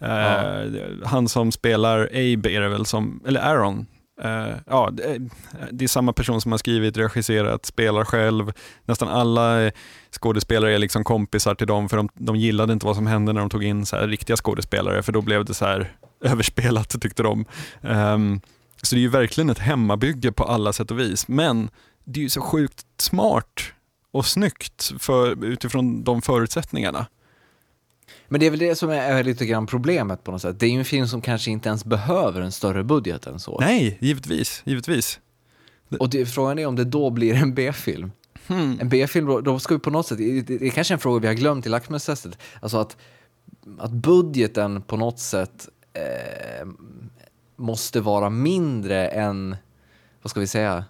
[0.00, 3.86] Eh, han som spelar Abe är det väl som, eller Aaron,
[4.22, 5.28] eh, ja, det, är-
[5.72, 8.52] det är samma person som har skrivit, regisserat, spelar själv.
[8.84, 9.70] Nästan alla
[10.20, 13.40] skådespelare är liksom kompisar till dem för de, de gillade inte vad som hände när
[13.40, 15.92] de tog in så riktiga skådespelare för då blev det så här
[16.24, 17.44] överspelat tyckte de.
[17.82, 18.40] Ehm,
[18.82, 21.28] så det är ju verkligen ett hemmabygge på alla sätt och vis.
[21.28, 21.70] Men
[22.06, 23.60] det är ju så sjukt smart
[24.10, 27.06] och snyggt för, utifrån de förutsättningarna.
[28.28, 30.60] Men det är väl det som är, lite grann problemet på något sätt.
[30.60, 33.60] Det är ju en film som kanske inte ens behöver en större budget än så.
[33.60, 35.20] Nej, givetvis, givetvis.
[35.98, 38.12] Och det, frågan är om det då blir en B-film.
[38.46, 38.80] Hmm.
[38.80, 41.26] En B-film, då ska vi på något sätt, det, det är kanske en fråga vi
[41.26, 42.96] har glömt i lackmustestet, alltså att,
[43.78, 46.68] att budgeten på något sätt eh,
[47.56, 49.56] måste vara mindre än,
[50.22, 50.84] vad ska vi säga,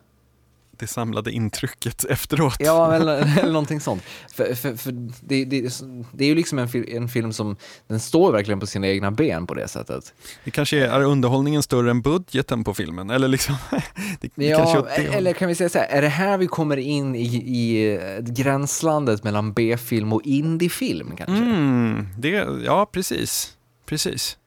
[0.79, 2.57] Det samlade intrycket efteråt.
[2.59, 4.03] Ja, eller, eller någonting sånt.
[4.35, 5.73] För, för, för det, det,
[6.13, 7.57] det är ju liksom en, fil, en film som,
[7.87, 10.15] den står verkligen på sina egna ben på det sättet.
[10.45, 13.11] Det kanske är, är underhållningen större än budgeten på filmen?
[13.11, 13.55] Eller liksom,
[14.21, 17.15] det, Ja, det eller kan vi säga så här, är det här vi kommer in
[17.15, 21.45] i, i eh, gränslandet mellan B-film och indiefilm kanske?
[21.45, 23.57] Mm, det, ja, precis.
[23.87, 24.39] Precis.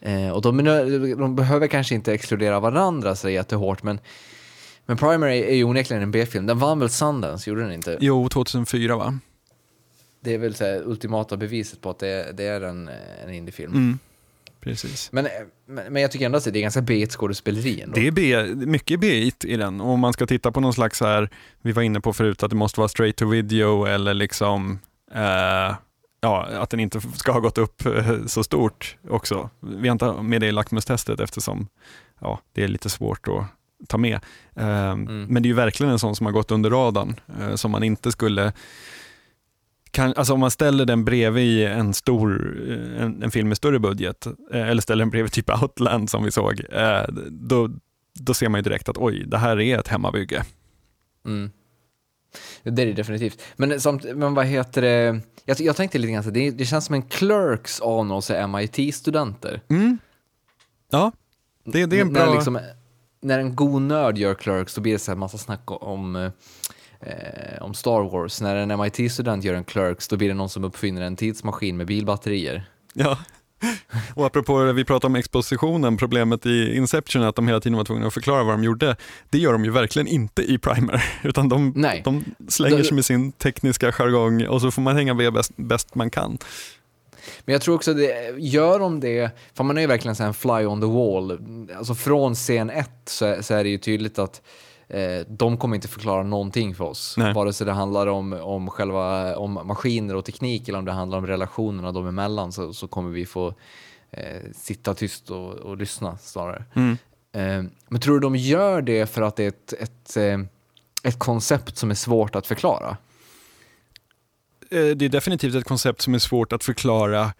[0.00, 0.64] Eh, och de,
[1.18, 4.00] de behöver kanske inte exkludera varandra så jättehårt, men,
[4.86, 6.46] men Primer är, är ju onekligen en B-film.
[6.46, 7.98] Den vann väl Sundance, gjorde den inte?
[8.00, 9.18] Jo, 2004 va?
[10.20, 12.90] Det är väl så här, ultimata beviset på att det, det är en,
[13.24, 13.72] en indiefilm.
[13.72, 13.98] Mm,
[14.60, 15.12] precis.
[15.12, 15.28] Men,
[15.66, 17.94] men, men jag tycker ändå att det är ganska B skådespeleri ändå.
[17.94, 19.80] Det är B, mycket b i den.
[19.80, 21.30] Och om man ska titta på någon slags så här,
[21.62, 24.78] vi var inne på förut att det måste vara straight to video eller liksom,
[25.14, 25.76] eh,
[26.20, 29.50] ja, att den inte ska ha gått upp eh, så stort också.
[29.60, 31.68] Vi har inte med det i lackmustestet eftersom
[32.20, 33.44] ja, det är lite svårt att
[33.88, 34.14] ta med.
[34.56, 37.70] Eh, Men det är ju verkligen en sån som har gått under radarn, eh, som
[37.70, 38.52] man inte skulle
[39.90, 43.78] kan, alltså om man ställer den bredvid en stor eh, en, en film med större
[43.78, 46.60] budget, eh, eller ställer den bredvid typ Outland som vi såg,
[47.30, 47.70] då,
[48.20, 50.44] då ser man ju direkt att oj, det här är ett hemmabygge.
[51.26, 51.50] Mm.
[52.62, 53.42] Det är det definitivt.
[53.56, 55.20] Men, samt, men vad heter det?
[55.44, 59.60] Jag, jag tänkte lite grann så det, det känns som en Clerks av någon MIT-studenter.
[60.90, 61.12] Ja,
[61.64, 62.34] det, det är en bra...
[62.34, 62.58] liksom,
[63.24, 66.16] när en god nörd gör Clerks, då blir det så här massa snack om,
[67.00, 68.40] eh, om Star Wars.
[68.40, 71.86] När en MIT-student gör en Clerks, då blir det någon som uppfinner en tidsmaskin med
[71.86, 72.64] bilbatterier.
[72.92, 73.18] Ja.
[74.14, 78.06] Och apropå vi pratade om expositionen, problemet i Inception att de hela tiden var tvungna
[78.06, 78.96] att förklara vad de gjorde.
[79.30, 81.72] Det gör de ju verkligen inte i Primer, utan de,
[82.04, 85.94] de slänger sig med sin tekniska jargong och så får man hänga med bäst, bäst
[85.94, 86.38] man kan.
[87.44, 90.34] Men jag tror också det, gör de det, för man är ju verkligen så en
[90.34, 91.38] fly on the wall.
[91.76, 94.42] Alltså från scen 1 så, är- så är det ju tydligt att
[94.88, 97.14] eh, de kommer inte förklara någonting för oss.
[97.18, 97.34] Nej.
[97.34, 101.18] Vare sig det handlar om, om själva om maskiner och teknik eller om det handlar
[101.18, 103.54] om relationerna dem emellan så, så kommer vi få
[104.10, 104.22] eh,
[104.54, 106.64] sitta tyst och, och lyssna snarare.
[106.74, 106.96] Mm.
[107.32, 110.38] Eh, men tror du de gör det för att det är ett, ett, eh,
[111.02, 112.96] ett koncept som är svårt att förklara?
[114.74, 117.32] Eh, Det är definitivt ett koncept som är svårt att förklara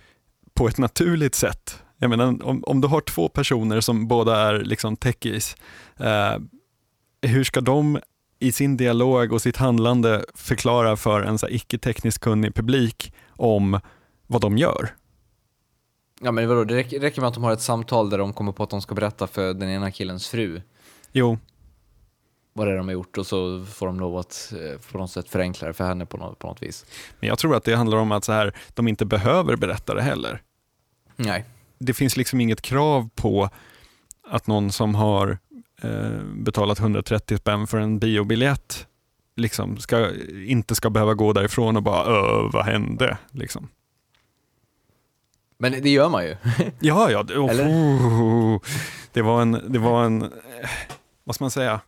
[0.55, 1.83] på ett naturligt sätt.
[1.99, 5.57] Jag menar, om, om du har två personer som båda är liksom techies,
[5.97, 6.39] eh,
[7.23, 7.99] hur ska de
[8.39, 13.81] i sin dialog och sitt handlande förklara för en så icke-tekniskt kunnig publik om
[14.27, 14.95] vad de gör?
[16.21, 18.53] Ja men vadå, det räcker, räcker med att de har ett samtal där de kommer
[18.53, 20.63] på att de ska berätta för den ena killens fru
[21.13, 21.39] Jo,
[22.57, 25.11] vad det är de har gjort och så får de lov att eh, på något
[25.11, 26.87] sätt förenkla det för henne på något, på något vis.
[27.21, 30.03] men jag tror att det handlar om att så här, de inte behöver berätta det
[30.03, 30.43] heller.
[31.17, 31.45] Nej.
[31.79, 33.51] det finns liksom inget krav på
[34.29, 35.39] att någon som har
[35.83, 38.87] eh, betalat 130 spänn för en biobiljett
[39.37, 40.11] liksom ska,
[40.47, 43.19] inte ska behöva gå därifrån och bara Öh, vad hände?
[43.31, 43.69] Liksom.
[45.59, 46.37] Men det gör man ju.
[46.81, 47.69] Ja, ja, det, oh, Eller?
[47.69, 48.61] oh,
[49.13, 50.31] det var en, det var en, eh,
[51.25, 51.81] vad ska man säga,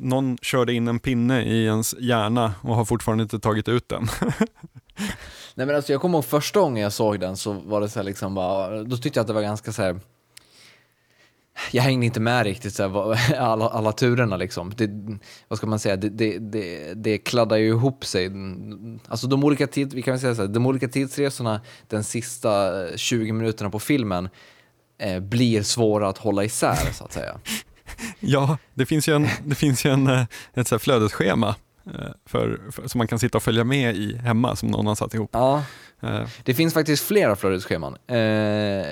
[0.00, 4.08] någon körde in en pinne i ens hjärna och har fortfarande inte tagit ut den.
[5.54, 7.98] Nej men alltså jag kommer ihåg första gången jag såg den så var det så
[7.98, 10.00] här liksom bara, då tyckte jag att det var ganska så här.
[11.70, 14.72] Jag hängde inte med riktigt så här, alla, alla turerna liksom.
[14.76, 14.90] Det,
[15.48, 18.30] vad ska man säga, det, det, det, det kladdar ju ihop sig.
[19.08, 23.32] Alltså de olika, tid, vi kan säga så här, de olika tidsresorna den sista 20
[23.32, 24.28] minuterna på filmen
[24.98, 27.40] eh, blir svåra att hålla isär så att säga.
[28.20, 30.24] Ja, det finns ju, en, det finns ju en, eh,
[30.54, 31.54] ett så flödesschema
[31.86, 34.94] eh, för, för, som man kan sitta och följa med i hemma som någon har
[34.94, 35.30] satt ihop.
[35.32, 35.64] Ja,
[36.02, 37.96] Eh, Det finns faktiskt flera flödesscheman.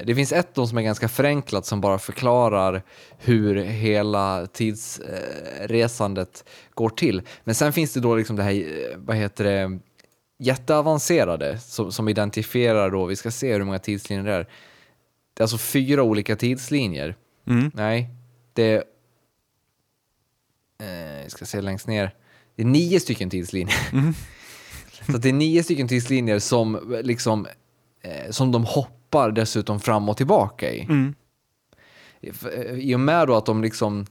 [0.05, 2.83] Det finns ett då som är ganska förenklat som bara förklarar
[3.19, 6.45] hur hela tidsresandet
[6.75, 7.23] går till.
[7.45, 8.65] Men sen finns det då liksom det här,
[8.97, 9.79] vad heter det,
[10.39, 14.47] jätteavancerade som, som identifierar då, vi ska se hur många tidslinjer det är.
[15.35, 17.17] Det är alltså fyra olika tidslinjer.
[17.47, 17.71] Mm.
[17.75, 18.09] Nej,
[18.53, 18.85] det är,
[20.83, 22.15] eh, jag ska se längst ner,
[22.57, 23.77] det är nio stycken tidslinjer.
[25.07, 27.47] Så att det är nio stycken tidslinjer som, liksom,
[28.03, 30.81] eh, som de hoppar dessutom fram och tillbaka i.
[30.83, 31.15] Mm.
[32.33, 34.07] För- I och med då att de liksom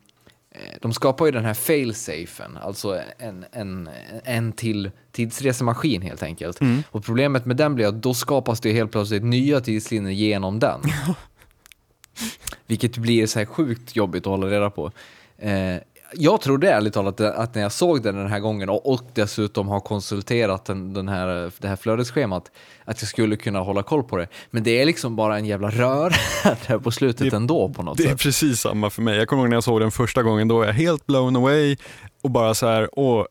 [0.52, 3.90] eh, de skapar ju den här failsafen, alltså en, en,
[4.24, 6.60] en till tidsresemaskin helt enkelt.
[6.92, 10.82] Och problemet med den blir att då skapas det helt plötsligt nya tidslinjer genom den.
[12.68, 14.92] Vilket blir så här sjukt jobbigt att hålla reda på.
[15.38, 15.76] Eh,
[16.14, 19.68] jag trodde ärligt talat att, när jag såg den den här gången och, och dessutom
[19.68, 22.52] har konsulterat den, den här, det här flödesschemat
[22.86, 24.28] att jag skulle kunna hålla koll på det.
[24.52, 26.16] Men det är liksom bara en jävla rör
[26.68, 28.20] där på slutet Det- ändå på något Det är sätt.
[28.20, 29.18] precis samma för mig.
[29.18, 31.78] Jag kommer ihåg när jag såg den första gången, då var jag helt blown away
[32.24, 33.26] och bara så här, åh,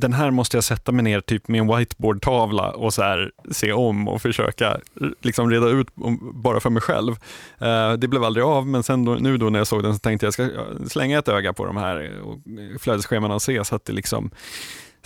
[0.00, 3.72] den här måste jag sätta mig ner typ med en whiteboardtavla och så här, se
[3.72, 5.88] om och försöka eh, liksom reda ut
[6.34, 7.12] bara för mig själv.
[7.58, 9.98] Eh, det blev aldrig av, men sen då, nu då när jag såg den så
[9.98, 13.64] tänkte jag jag ska slänga ett öga på de här eh, eh, flödesscheman och se
[13.64, 14.30] så att, det liksom,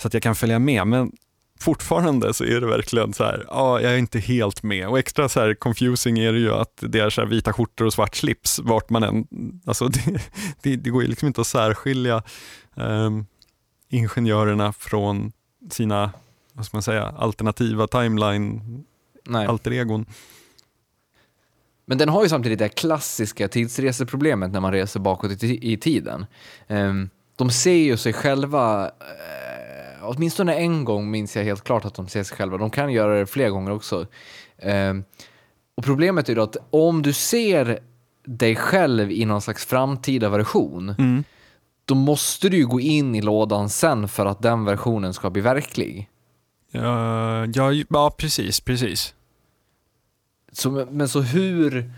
[0.01, 0.87] så att jag kan följa med.
[0.87, 1.11] Men
[1.59, 4.87] fortfarande så är det verkligen så här, ja, jag är inte helt med.
[4.87, 7.85] Och extra så här confusing är det ju att det är så här vita skjortor
[7.85, 9.25] och svart slips vart man än,
[9.65, 10.21] alltså det,
[10.61, 12.23] det, det går ju liksom inte att särskilja
[12.77, 13.25] ehm,
[13.91, 15.31] ingenjörerna från
[15.71, 16.11] sina,
[16.53, 18.61] vad ska man säga, alternativa timeline,
[19.25, 19.47] Nej.
[19.47, 20.05] alter egon.
[21.85, 25.77] Men den har ju samtidigt det klassiska tidsreseproblemet när man reser bakåt i, ti- i
[25.77, 26.25] tiden.
[26.67, 31.93] Ehm, de ser ju sig själva, eh, åtminstone en gång minns jag helt klart att
[31.95, 32.57] de ser sig själva.
[32.57, 34.07] De kan göra det fler gånger också.
[34.57, 35.03] Ehm,
[35.75, 37.79] och problemet är då att om du ser
[38.25, 41.23] dig själv i någon slags framtida version,
[41.85, 45.41] då måste du ju gå in i lådan sen för att den versionen ska bli
[45.41, 46.09] verklig.
[46.71, 49.13] Ja, ja, ja, precis, precis.
[50.51, 51.91] Så, men så hur...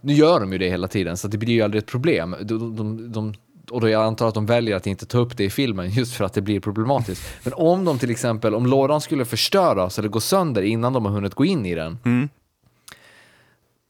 [0.00, 2.36] Nu gör de ju det hela tiden, så det blir ju aldrig ett problem.
[2.40, 3.34] De, de, de,
[3.70, 6.14] och då jag antar att de väljer att inte ta upp det i filmen just
[6.14, 7.22] för att det blir problematiskt.
[7.44, 11.12] Men om de till exempel, om lådan skulle förstöras eller gå sönder innan de har
[11.12, 11.98] hunnit gå in i den.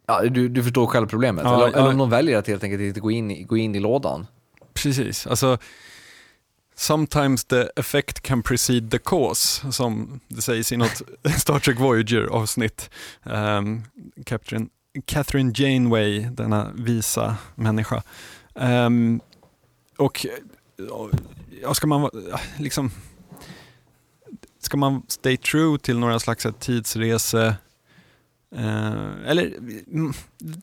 [0.06, 1.44] Ja, du, du förstår själv problemet.
[1.44, 1.78] Ja, eller, ja.
[1.78, 4.26] eller om de väljer att helt enkelt inte gå in gå in i lådan.
[4.82, 5.58] Precis, alltså
[6.80, 11.02] Sometimes the effect can precede the cause, som det sägs i något
[11.38, 12.90] Star Trek Voyager-avsnitt.
[13.22, 13.84] Um,
[14.24, 14.68] Catherine,
[15.04, 18.02] Catherine Janeway, denna visa människa.
[18.54, 19.20] Um,
[19.96, 20.26] och
[21.62, 22.10] ja, ska man
[22.58, 22.90] liksom
[24.58, 27.56] ska man stay true till några slags tidsrese
[28.56, 29.46] Uh, eller
[29.92, 30.12] mm,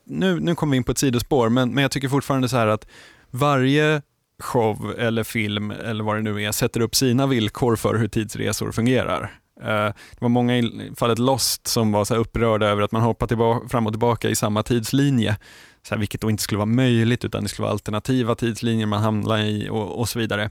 [0.04, 2.68] nu, nu kommer vi in på ett sidospår, men, men jag tycker fortfarande så här
[2.68, 2.88] att
[3.32, 4.02] varje
[4.44, 8.72] show eller film eller vad det nu är sätter upp sina villkor för hur tidsresor
[8.72, 9.40] fungerar.
[9.62, 13.02] Eh, det var många i fallet Lost som var så här upprörda över att man
[13.02, 15.38] hoppar tillbaka, fram och tillbaka i samma tidslinje,
[15.88, 19.02] så här, vilket då inte skulle vara möjligt utan det skulle vara alternativa tidslinjer man
[19.02, 20.50] hamnar i och, och så vidare.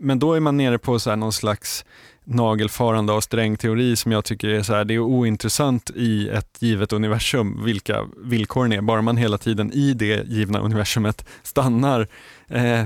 [0.00, 1.84] Men då är man nere på så här någon slags
[2.24, 6.92] nagelfarande av strängteori som jag tycker är, så här, det är ointressant i ett givet
[6.92, 12.08] universum vilka villkoren är, bara man hela tiden i det givna universumet stannar,
[12.48, 12.84] eh,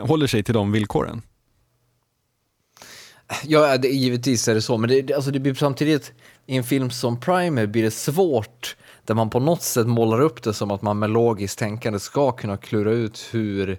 [0.00, 1.22] håller sig till de villkoren.
[3.44, 6.12] Ja, det, givetvis är det så, men det, alltså det blir samtidigt
[6.46, 10.42] i en film som Primer blir det svårt där man på något sätt målar upp
[10.42, 13.78] det som att man med logiskt tänkande ska kunna klura ut hur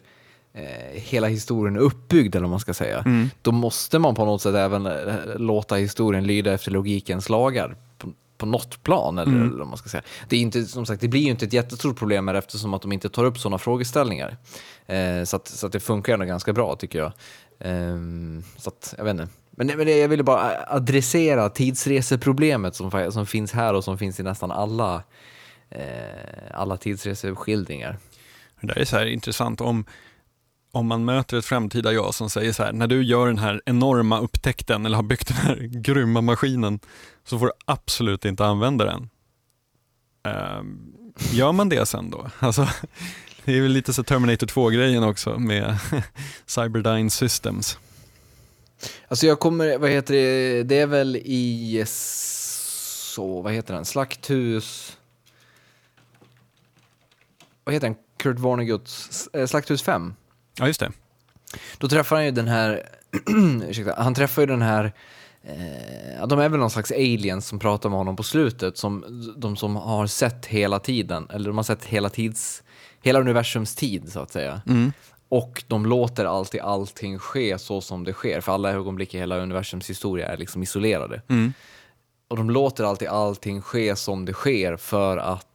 [0.93, 3.05] hela historien är uppbyggd, eller vad man ska säga.
[3.41, 8.13] Då måste man på något sätt även eh, låta historien lyda efter logikens lagar på,
[8.37, 10.03] på något plan, eller, eller vad man ska säga.
[10.29, 12.81] Det, är inte, som sagt, det blir ju inte ett jättestort problem här eftersom att
[12.81, 14.37] de inte tar upp sådana frågeställningar.
[14.85, 17.11] Eh, så att, så att det funkar ändå ganska bra, tycker jag.
[17.59, 19.27] Ehm, så att, jag vet inte.
[19.51, 24.23] Men, men jag ville bara adressera tidsreseproblemet som, som finns här och som finns i
[24.23, 25.03] nästan alla,
[25.69, 25.81] eh,
[26.51, 27.97] alla tidsreseskildringar.
[28.61, 29.85] Det där är så här intressant om,
[30.73, 33.61] om man möter ett framtida jag som säger så här, när du gör den här
[33.65, 36.79] enorma upptäckten eller har byggt den här grymma maskinen
[37.23, 39.09] så får du absolut inte använda den.
[40.23, 40.93] Ehm,
[41.31, 42.29] gör man det sen då?
[42.39, 42.67] Alltså,
[43.45, 45.77] det är väl lite så Terminator 2-grejen också med
[46.45, 47.77] Cyberdyne Systems.
[49.07, 54.97] Alltså jag kommer, vad heter det, det är väl i, så, vad heter den, Slakthus,
[57.63, 60.13] vad heter den, Kurt Vonneguts, eh, Slakthus 5.
[60.59, 60.91] Ja, just det.
[61.77, 62.89] Då träffar han ju den här,
[63.69, 64.93] ursäkta, han träffar ju den här,
[65.43, 69.05] eh, de är väl någon slags aliens som pratar med honom på slutet, som,
[69.37, 72.63] de som har sett hela tiden, eller de har sett hela tids,
[73.01, 74.61] hela universums tid så att säga.
[75.29, 79.37] Och de låter alltid allting ske så som det sker, för alla ögonblick i hela
[79.37, 81.21] universums historia är liksom isolerade.
[82.27, 85.47] Och de låter alltid allting ske som det sker för att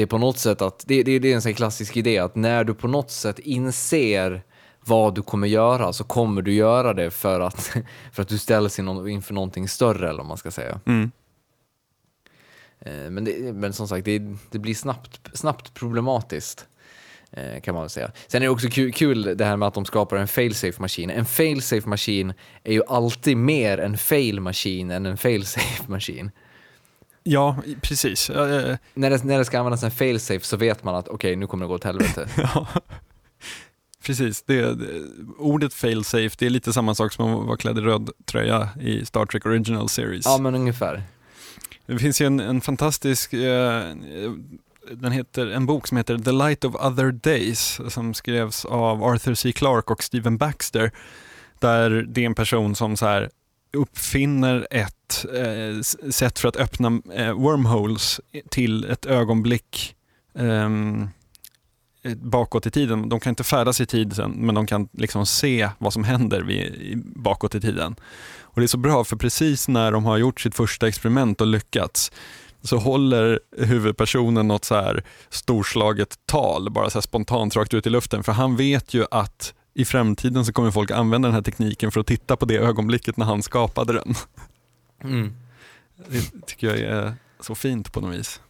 [0.00, 2.34] det är på något sätt att, det, det, det är en sån klassisk idé att
[2.36, 4.42] när du på något sätt inser
[4.84, 7.60] vad du kommer göra så kommer du göra det för att,
[8.12, 10.80] för att du ställs in- inför någonting större eller vad man ska säga.
[10.86, 11.10] Mm.
[12.80, 16.66] Eh, Men, det, men som sagt, det, det blir snabbt, snabbt problematiskt.
[17.30, 18.12] eh, Kan man väl säga.
[18.26, 21.10] Sen är det också kul, kul det här med att de skapar en failsafe-maskin.
[21.10, 22.32] En failsafe-maskin
[22.64, 26.30] är ju alltid mer en fail-maskin än en failsafe-maskin.
[27.22, 28.28] Ja, precis.
[28.28, 31.64] När det, när det ska användas en failsafe så vet man att okej, nu kommer
[31.64, 32.28] det gå åt helvete.
[32.36, 32.66] Ja,
[34.02, 34.42] precis.
[34.42, 35.02] Det, det,
[35.38, 39.06] ordet failsafe, det är lite samma sak som att vara klädd i röd tröja i
[39.06, 40.24] Star Trek Original Series.
[40.26, 41.02] ja, men ungefär.
[41.86, 43.84] Det finns ju en, en fantastisk, eh,
[44.92, 49.34] den heter, en bok som heter The Light of Other Days som skrevs av Arthur
[49.34, 49.52] C.
[49.52, 50.92] Clarke och Stephen Baxter.
[51.58, 53.30] Där det är en person som så här
[53.72, 59.96] uppfinner ett eh, sätt för att öppna eh, wormholes till ett ögonblick
[60.34, 61.08] ehm,
[62.02, 63.08] eh, bakåt i tiden.
[63.08, 67.02] De kan inte färdas i tiden men de kan liksom se vad som händer vid,
[67.16, 67.96] bakåt i tiden.
[68.40, 71.46] Och det är så bra för precis när de har gjort sitt första experiment och
[71.46, 72.12] lyckats
[72.62, 77.90] så håller huvudpersonen något så här storslaget tal, bara så här spontant rakt ut i
[77.90, 78.22] luften.
[78.22, 82.00] För han vet ju att i framtiden så kommer folk använda den här tekniken för
[82.00, 84.14] att titta på det ögonblicket när han skapade den.
[85.04, 85.32] Mm.
[86.08, 88.40] Det tycker jag är så fint på något vis.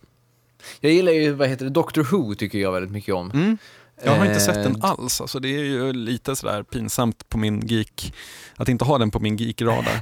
[0.81, 3.31] Jag gillar ju, vad heter det, Doctor Who tycker jag väldigt mycket om.
[3.31, 3.59] Mm.
[4.05, 7.39] Jag har inte sett Eh, den alls, alltså det är ju lite sådär pinsamt på
[7.39, 8.15] min geek,
[8.57, 10.01] att inte ha den på min geek-radar.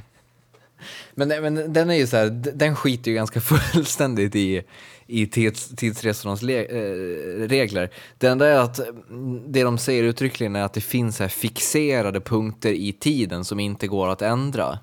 [1.15, 3.41] Men, men den är ju så här, den skiter ju ganska
[3.73, 4.63] fullständigt i,
[5.07, 7.89] i tids, tidsresornas le, eh, regler.
[8.17, 12.21] Det enda är att mm, det de säger uttryckligen är att det finns här fixerade
[12.21, 14.79] punkter i tiden som inte går att ändra.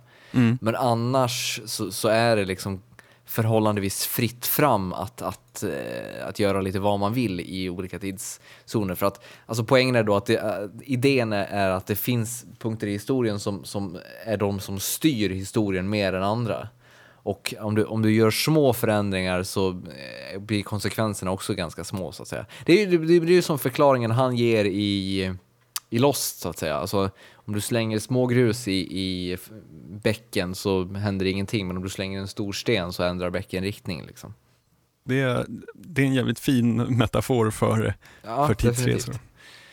[0.61, 2.83] Men annars så, så är det liksom
[3.27, 8.95] förhållandevis fritt fram att, att, eh, att göra lite vad man vill i olika tidszoner.
[8.95, 12.87] För att, alltså poängen är då att det, eh, idén är att det finns punkter
[12.87, 16.69] i historien som, som är de som styr historien mer än andra.
[17.27, 22.13] Och om du, om du gör små förändringar så eh, blir konsekvenserna också ganska små
[22.13, 22.47] så att säga.
[22.65, 25.35] Det är ju det, det är som förklaringen han ger i,
[25.91, 26.77] i Lost så att säga.
[26.77, 27.11] Alltså,
[27.47, 29.51] om du slänger smågrus i, i f-
[30.03, 34.07] bäcken så händer ingenting, men om du slänger en stor sten så ändrar bäcken riktning.
[34.07, 34.35] Liksom.
[35.05, 37.95] Det, är, det är en jävligt fin metafor för,
[38.25, 38.93] Ja, för tidsresor.
[39.13, 39.21] definitivt.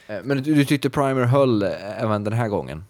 [0.08, 2.84] Eh, Men du, du tyckte Primer höll eh, även den här gången?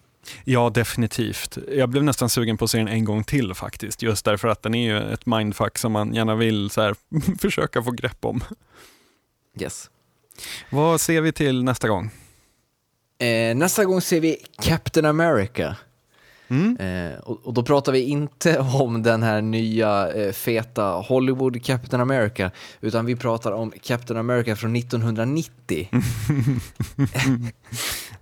[0.43, 1.57] Ja, definitivt.
[1.71, 4.01] Jag blev nästan sugen på att se den en gång till faktiskt.
[4.01, 6.95] Just därför att den är ju ett mindfuck som man gärna vill så här,
[7.39, 8.43] försöka få grepp om.
[9.59, 9.89] Yes.
[10.69, 12.09] Vad ser vi till nästa gång?
[13.17, 15.75] Eh, nästa gång ser vi Captain America.
[16.47, 16.77] Mm?
[16.77, 22.01] Eh, och, och då pratar vi inte om den här nya eh, feta Hollywood Captain
[22.01, 22.51] America,
[22.81, 25.89] utan vi pratar om Captain America från 1990.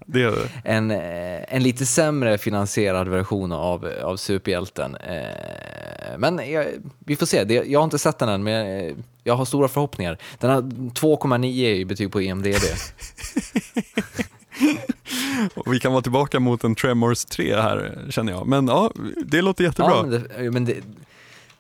[0.05, 4.95] Det är En, eh, en lite sämre finansierad version av, av superhjälten.
[4.95, 6.65] Eh, men jag,
[6.99, 9.67] vi får se, det, jag har inte sett den än, men jag, jag har stora
[9.67, 10.17] förhoppningar.
[10.39, 12.55] Den har 2,9 i betyg på IMDB.
[15.65, 18.47] Vi kan vara tillbaka mot en Tremors 3 här känner jag.
[18.47, 18.91] Men ja,
[19.25, 19.91] det låter jättebra.
[19.95, 20.77] Ja, men det, men det,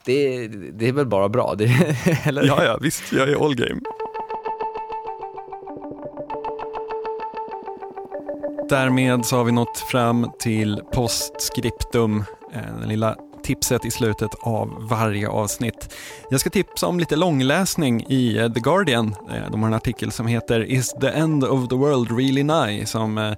[0.05, 1.55] det, det är väl bara bra?
[1.55, 1.65] Det,
[2.23, 2.43] eller?
[2.43, 3.81] Ja, ja, visst, jag är all game.
[8.69, 12.23] Därmed så har vi nått fram till postscriptum,
[12.53, 15.95] eh, det lilla tipset i slutet av varje avsnitt.
[16.29, 19.15] Jag ska tipsa om lite långläsning i eh, The Guardian.
[19.31, 22.85] Eh, de har en artikel som heter “Is the end of the world really nigh?”
[22.85, 23.33] som eh,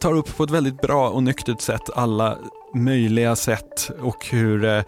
[0.00, 2.38] tar upp på ett väldigt bra och nyktert sätt alla
[2.74, 4.84] möjliga sätt och hur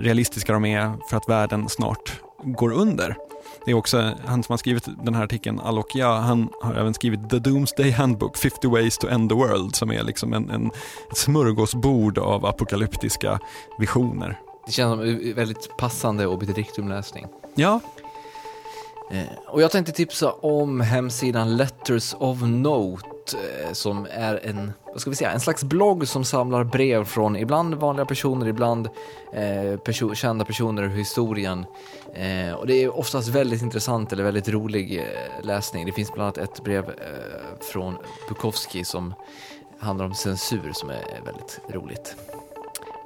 [0.00, 3.16] realistiska de är för att världen snart går under.
[3.64, 6.94] Det är också han som har skrivit den här artikeln, Alok Ja, han har även
[6.94, 10.66] skrivit The Doomsday Handbook, 50 Ways to End the World, som är liksom en, en
[11.10, 13.38] ett smörgåsbord av apokalyptiska
[13.78, 14.40] visioner.
[14.66, 17.26] Det känns som väldigt passande obiterdictum-läsning.
[17.54, 17.80] Ja,
[19.12, 25.00] Eh, Och jag tänkte tipsa om hemsidan Letters of Note eh, som är en, vad
[25.00, 28.86] ska vi säga, en slags blogg som samlar brev från ibland vanliga personer, ibland
[29.32, 31.66] eh, perso kända personer ur historien.
[32.14, 35.86] Eh, och det är oftast väldigt intressant eller väldigt rolig eh, läsning.
[35.86, 37.96] Det finns bland annat ett brev eh, från
[38.28, 39.14] Bukowski som
[39.78, 42.16] handlar om censur som är väldigt roligt.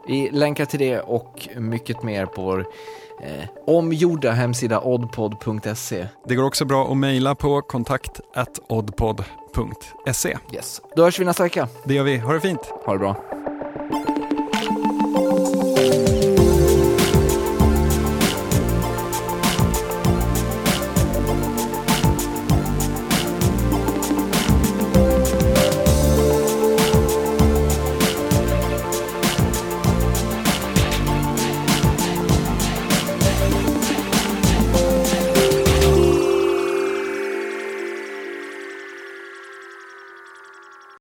[0.09, 2.67] Vi länkar till det och mycket mer på vår
[3.23, 6.07] eh, omgjorda hemsida oddpod.se.
[6.25, 8.21] det går också bra att mejla på kontakt
[8.69, 10.39] oddpod.se.
[10.53, 10.81] Yes.
[10.97, 11.69] Då hörs vi nästa vecka.
[11.85, 12.61] Det gör vi, ha det fint!
[12.85, 13.17] Ha det bra.